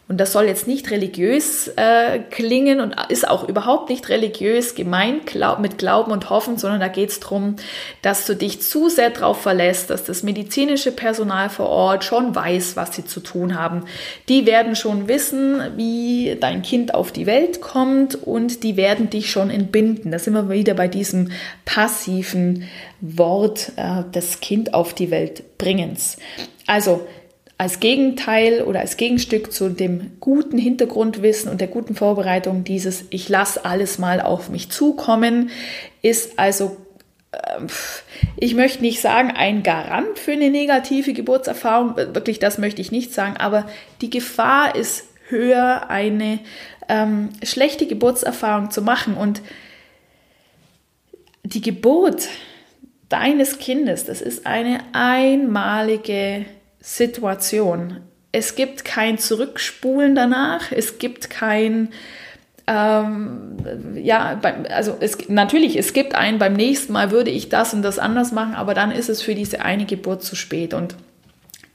Und 0.09 0.19
das 0.19 0.33
soll 0.33 0.45
jetzt 0.45 0.67
nicht 0.67 0.91
religiös 0.91 1.69
äh, 1.77 2.19
klingen 2.29 2.81
und 2.81 2.93
ist 3.07 3.25
auch 3.25 3.47
überhaupt 3.47 3.89
nicht 3.89 4.09
religiös 4.09 4.75
gemeint 4.75 5.27
glaub, 5.27 5.59
mit 5.59 5.77
Glauben 5.77 6.11
und 6.11 6.29
Hoffen, 6.29 6.57
sondern 6.57 6.81
da 6.81 6.89
geht 6.89 7.09
es 7.09 7.21
darum, 7.21 7.55
dass 8.01 8.25
du 8.25 8.35
dich 8.35 8.61
zu 8.61 8.89
sehr 8.89 9.11
darauf 9.11 9.41
verlässt, 9.41 9.89
dass 9.89 10.03
das 10.03 10.21
medizinische 10.21 10.91
Personal 10.91 11.49
vor 11.49 11.69
Ort 11.69 12.03
schon 12.03 12.35
weiß, 12.35 12.75
was 12.75 12.93
sie 12.93 13.05
zu 13.05 13.21
tun 13.21 13.57
haben. 13.57 13.85
Die 14.27 14.45
werden 14.45 14.75
schon 14.75 15.07
wissen, 15.07 15.61
wie 15.77 16.35
dein 16.37 16.63
Kind 16.63 16.93
auf 16.93 17.13
die 17.13 17.25
Welt 17.25 17.61
kommt 17.61 18.15
und 18.15 18.63
die 18.63 18.75
werden 18.75 19.09
dich 19.09 19.31
schon 19.31 19.49
entbinden. 19.49 20.11
Da 20.11 20.19
sind 20.19 20.33
wir 20.33 20.49
wieder 20.49 20.73
bei 20.73 20.89
diesem 20.89 21.31
passiven 21.63 22.67
Wort 22.99 23.71
äh, 23.77 24.03
des 24.11 24.41
Kind 24.41 24.73
auf 24.73 24.93
die 24.93 25.11
Welt 25.11 25.57
bringens. 25.57 26.17
Also 26.67 27.07
als 27.57 27.79
Gegenteil 27.79 28.63
oder 28.63 28.79
als 28.79 28.97
Gegenstück 28.97 29.51
zu 29.51 29.69
dem 29.69 30.11
guten 30.19 30.57
Hintergrundwissen 30.57 31.51
und 31.51 31.61
der 31.61 31.67
guten 31.67 31.95
Vorbereitung 31.95 32.63
dieses 32.63 33.05
Ich 33.09 33.29
lasse 33.29 33.63
alles 33.63 33.99
mal 33.99 34.21
auf 34.21 34.49
mich 34.49 34.69
zukommen, 34.69 35.49
ist 36.01 36.39
also, 36.39 36.77
ähm, 37.31 37.67
ich 38.37 38.55
möchte 38.55 38.81
nicht 38.81 39.01
sagen, 39.01 39.31
ein 39.31 39.63
Garant 39.63 40.17
für 40.17 40.31
eine 40.31 40.49
negative 40.49 41.13
Geburtserfahrung, 41.13 41.95
wirklich 41.95 42.39
das 42.39 42.57
möchte 42.57 42.81
ich 42.81 42.91
nicht 42.91 43.13
sagen, 43.13 43.37
aber 43.37 43.67
die 44.01 44.09
Gefahr 44.09 44.75
ist 44.75 45.05
höher, 45.29 45.89
eine 45.89 46.39
ähm, 46.89 47.29
schlechte 47.43 47.87
Geburtserfahrung 47.87 48.71
zu 48.71 48.81
machen. 48.81 49.15
Und 49.15 49.41
die 51.43 51.61
Geburt 51.61 52.27
deines 53.09 53.59
Kindes, 53.59 54.05
das 54.05 54.21
ist 54.21 54.45
eine 54.45 54.79
einmalige 54.93 56.45
Situation. 56.83 58.01
Es 58.33 58.55
gibt 58.55 58.83
kein 58.83 59.17
Zurückspulen 59.17 60.15
danach, 60.15 60.71
es 60.71 60.97
gibt 60.97 61.29
kein, 61.29 61.89
ähm, 62.67 63.55
ja, 63.95 64.39
also 64.69 64.97
es, 64.99 65.29
natürlich, 65.29 65.77
es 65.77 65.93
gibt 65.93 66.13
einen, 66.13 66.39
beim 66.39 66.53
nächsten 66.53 66.91
Mal 66.91 67.11
würde 67.11 67.31
ich 67.31 67.47
das 67.47 67.73
und 67.73 67.83
das 67.83 67.99
anders 67.99 68.33
machen, 68.33 68.53
aber 68.53 68.73
dann 68.73 68.91
ist 68.91 69.09
es 69.09 69.21
für 69.21 69.33
diese 69.33 69.61
eine 69.61 69.85
Geburt 69.85 70.23
zu 70.23 70.35
spät. 70.35 70.73
Und 70.73 70.97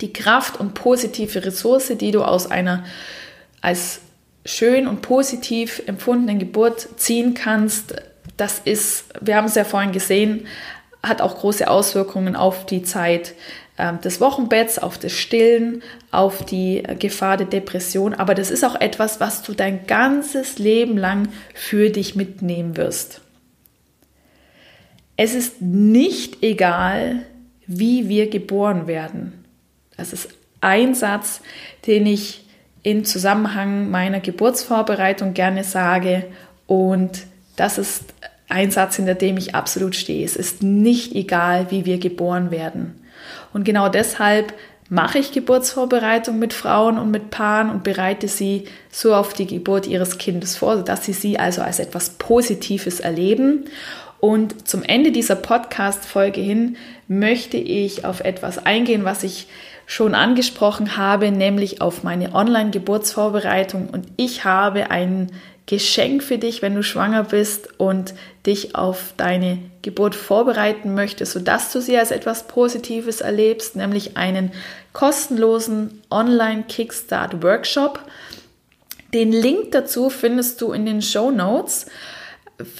die 0.03 0.13
Kraft 0.13 0.61
und 0.61 0.75
positive 0.75 1.45
Ressource, 1.45 1.93
die 1.99 2.11
du 2.11 2.23
aus 2.23 2.51
einer 2.51 2.85
als 3.63 4.01
schön 4.45 4.87
und 4.87 5.01
positiv 5.01 5.83
empfundenen 5.87 6.39
Geburt 6.39 6.87
ziehen 6.97 7.33
kannst, 7.33 7.95
das 8.37 8.61
ist, 8.63 9.07
wir 9.23 9.37
haben 9.37 9.47
es 9.47 9.55
ja 9.55 9.65
vorhin 9.65 9.93
gesehen, 9.93 10.47
hat 11.03 11.23
auch 11.23 11.39
große 11.39 11.69
Auswirkungen 11.69 12.37
auf 12.37 12.67
die 12.67 12.83
Zeit 12.83 13.35
des 14.05 14.21
Wochenbetts, 14.21 14.79
auf 14.79 14.99
das 14.99 15.13
Stillen, 15.13 15.83
auf 16.11 16.45
die 16.45 16.83
Gefahr 16.99 17.37
der 17.37 17.47
Depression. 17.47 18.13
Aber 18.13 18.35
das 18.35 18.51
ist 18.51 18.65
auch 18.65 18.75
etwas, 18.75 19.21
was 19.21 19.43
du 19.43 19.53
dein 19.53 19.87
ganzes 19.87 20.59
Leben 20.59 20.97
lang 20.97 21.29
für 21.55 21.91
dich 21.91 22.17
mitnehmen 22.17 22.77
wirst. 22.77 23.21
Es 25.17 25.35
ist 25.35 25.63
nicht 25.63 26.43
egal, 26.43 27.21
wie 27.67 28.09
wir 28.09 28.31
geboren 28.31 28.87
werden. 28.87 29.45
Das 29.97 30.13
ist 30.13 30.29
ein 30.61 30.95
Satz, 30.95 31.41
den 31.87 32.07
ich 32.07 32.45
im 32.83 33.05
Zusammenhang 33.05 33.91
meiner 33.91 34.21
Geburtsvorbereitung 34.21 35.35
gerne 35.35 35.65
sage. 35.65 36.25
Und 36.67 37.27
das 37.57 37.79
ist 37.79 38.05
ein 38.49 38.71
Satz, 38.71 38.97
hinter 38.97 39.15
dem 39.15 39.37
ich 39.37 39.55
absolut 39.55 39.95
stehe. 39.95 40.25
Es 40.25 40.37
ist 40.37 40.63
nicht 40.63 41.15
egal, 41.15 41.71
wie 41.71 41.85
wir 41.85 41.99
geboren 41.99 42.51
werden. 42.51 42.95
Und 43.53 43.65
genau 43.65 43.89
deshalb 43.89 44.55
mache 44.89 45.19
ich 45.19 45.33
Geburtsvorbereitung 45.33 46.39
mit 46.39 46.53
Frauen 46.53 46.99
und 46.99 47.11
mit 47.11 47.31
Paaren 47.31 47.71
und 47.71 47.85
bereite 47.85 48.29
sie 48.29 48.65
so 48.91 49.15
auf 49.15 49.35
die 49.35 49.47
Geburt 49.47 49.87
ihres 49.87 50.19
Kindes 50.19 50.57
vor, 50.57 50.77
dass 50.77 51.05
sie 51.05 51.13
sie 51.13 51.39
also 51.39 51.63
als 51.63 51.79
etwas 51.79 52.11
Positives 52.11 53.01
erleben. 53.01 53.67
Und 54.21 54.67
zum 54.67 54.83
Ende 54.83 55.13
dieser 55.13 55.37
Podcast-Folge 55.37 56.41
hin 56.41 56.77
möchte 57.07 57.57
ich 57.57 58.05
auf 58.05 58.21
etwas 58.21 58.65
eingehen, 58.65 59.05
was 59.05 59.23
ich 59.23 59.47
schon 59.87 60.15
angesprochen 60.15 60.97
habe, 60.97 61.31
nämlich 61.31 61.81
auf 61.81 62.03
meine 62.03 62.35
Online-Geburtsvorbereitung. 62.35 63.89
Und 63.89 64.07
ich 64.17 64.45
habe 64.45 64.91
einen 64.91 65.33
Geschenk 65.69 66.23
für 66.23 66.39
dich, 66.39 66.63
wenn 66.63 66.75
du 66.75 66.83
schwanger 66.83 67.25
bist 67.25 67.79
und 67.79 68.15
dich 68.47 68.75
auf 68.75 69.13
deine 69.19 69.59
Geburt 69.83 70.15
vorbereiten 70.15 70.95
möchtest, 70.95 71.33
sodass 71.33 71.71
du 71.73 71.83
sie 71.83 71.99
als 71.99 72.11
etwas 72.11 72.49
Positives 72.49 73.21
erlebst, 73.21 73.77
nämlich 73.77 74.17
einen 74.17 74.51
kostenlosen 74.95 76.01
Online-Kickstart-Workshop. 76.11 78.01
Den 79.13 79.31
Link 79.31 79.73
dazu 79.73 80.09
findest 80.09 80.63
du 80.63 80.73
in 80.73 80.87
den 80.87 81.03
Show 81.03 81.31
Notes 81.31 81.85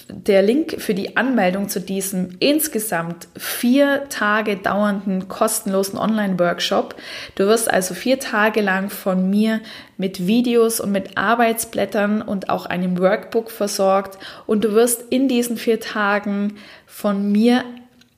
der 0.09 0.43
Link 0.43 0.81
für 0.81 0.95
die 0.95 1.17
Anmeldung 1.17 1.69
zu 1.69 1.81
diesem 1.81 2.31
insgesamt 2.41 3.29
vier 3.37 4.09
Tage 4.09 4.57
dauernden 4.57 5.29
kostenlosen 5.29 5.99
Online-Workshop. 5.99 6.97
Du 7.37 7.47
wirst 7.47 7.71
also 7.71 7.95
vier 7.95 8.19
Tage 8.19 8.61
lang 8.61 8.91
von 8.91 9.31
mir 9.31 9.61
mit 9.97 10.27
Videos 10.27 10.81
und 10.81 10.91
mit 10.91 11.17
Arbeitsblättern 11.17 12.23
und 12.23 12.51
auch 12.51 12.67
einem 12.67 12.99
Workbook 12.99 13.53
versorgt 13.53 14.19
und 14.47 14.65
du 14.65 14.73
wirst 14.73 15.05
in 15.11 15.29
diesen 15.29 15.57
vier 15.57 15.79
Tagen 15.79 16.57
von 16.87 17.31
mir 17.31 17.63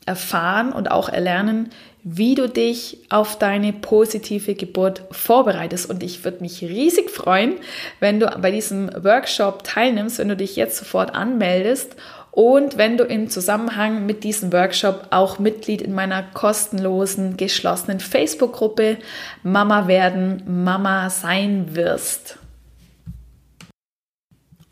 erfahren 0.07 0.73
und 0.73 0.90
auch 0.90 1.11
erlernen, 1.11 1.70
wie 2.03 2.35
du 2.35 2.49
dich 2.49 2.99
auf 3.11 3.39
deine 3.39 3.73
positive 3.73 4.55
Geburt 4.55 5.03
vorbereitest. 5.11 5.89
Und 5.89 6.03
ich 6.03 6.25
würde 6.25 6.41
mich 6.41 6.63
riesig 6.63 7.11
freuen, 7.11 7.55
wenn 8.01 8.21
du 8.21 8.27
bei 8.41 8.51
diesem 8.51 8.91
Workshop 9.03 9.65
teilnimmst, 9.65 10.19
wenn 10.19 10.29
du 10.29 10.37
dich 10.37 10.57
jetzt 10.57 10.79
sofort 10.79 11.15
anmeldest 11.15 11.97
und 12.33 12.79
wenn 12.79 12.97
du 12.97 13.05
im 13.05 13.29
Zusammenhang 13.29 14.07
mit 14.07 14.25
diesem 14.25 14.53
Workshop 14.53 15.09
auch 15.11 15.39
Mitglied 15.39 15.83
in 15.83 15.95
meiner 15.95 16.23
kostenlosen, 16.23 17.37
geschlossenen 17.37 18.01
Facebook-Gruppe 18.01 18.99
Mama 19.43 19.89
werden, 19.89 20.43
Mama 20.47 21.11
sein 21.11 21.75
wirst. 21.75 22.39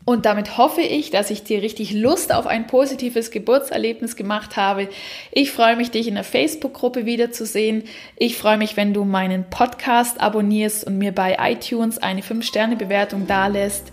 Und 0.09 0.25
damit 0.25 0.57
hoffe 0.57 0.81
ich, 0.81 1.11
dass 1.11 1.29
ich 1.29 1.43
dir 1.43 1.61
richtig 1.61 1.93
Lust 1.93 2.33
auf 2.33 2.47
ein 2.47 2.65
positives 2.65 3.29
Geburtserlebnis 3.29 4.15
gemacht 4.15 4.57
habe. 4.57 4.89
Ich 5.31 5.51
freue 5.51 5.75
mich, 5.75 5.91
dich 5.91 6.07
in 6.07 6.15
der 6.15 6.23
Facebook-Gruppe 6.23 7.05
wiederzusehen. 7.05 7.83
Ich 8.17 8.35
freue 8.35 8.57
mich, 8.57 8.75
wenn 8.75 8.91
du 8.91 9.05
meinen 9.05 9.51
Podcast 9.51 10.19
abonnierst 10.19 10.87
und 10.87 10.97
mir 10.97 11.11
bei 11.11 11.37
iTunes 11.39 11.99
eine 11.99 12.21
5-Sterne-Bewertung 12.21 13.27
dalässt. 13.27 13.91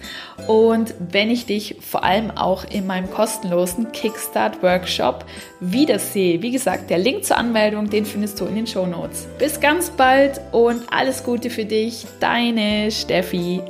Und 0.48 0.94
wenn 0.98 1.30
ich 1.30 1.44
dich 1.44 1.76
vor 1.82 2.02
allem 2.02 2.30
auch 2.30 2.64
in 2.64 2.86
meinem 2.86 3.10
kostenlosen 3.10 3.92
Kickstart-Workshop 3.92 5.26
wiedersehe. 5.60 6.40
Wie 6.40 6.50
gesagt, 6.50 6.88
der 6.88 6.96
Link 6.96 7.26
zur 7.26 7.36
Anmeldung, 7.36 7.90
den 7.90 8.06
findest 8.06 8.40
du 8.40 8.46
in 8.46 8.54
den 8.54 8.66
Show 8.66 8.86
Notes. 8.86 9.28
Bis 9.38 9.60
ganz 9.60 9.90
bald 9.90 10.40
und 10.52 10.80
alles 10.90 11.24
Gute 11.24 11.50
für 11.50 11.66
dich. 11.66 12.06
Deine 12.20 12.90
Steffi. 12.90 13.60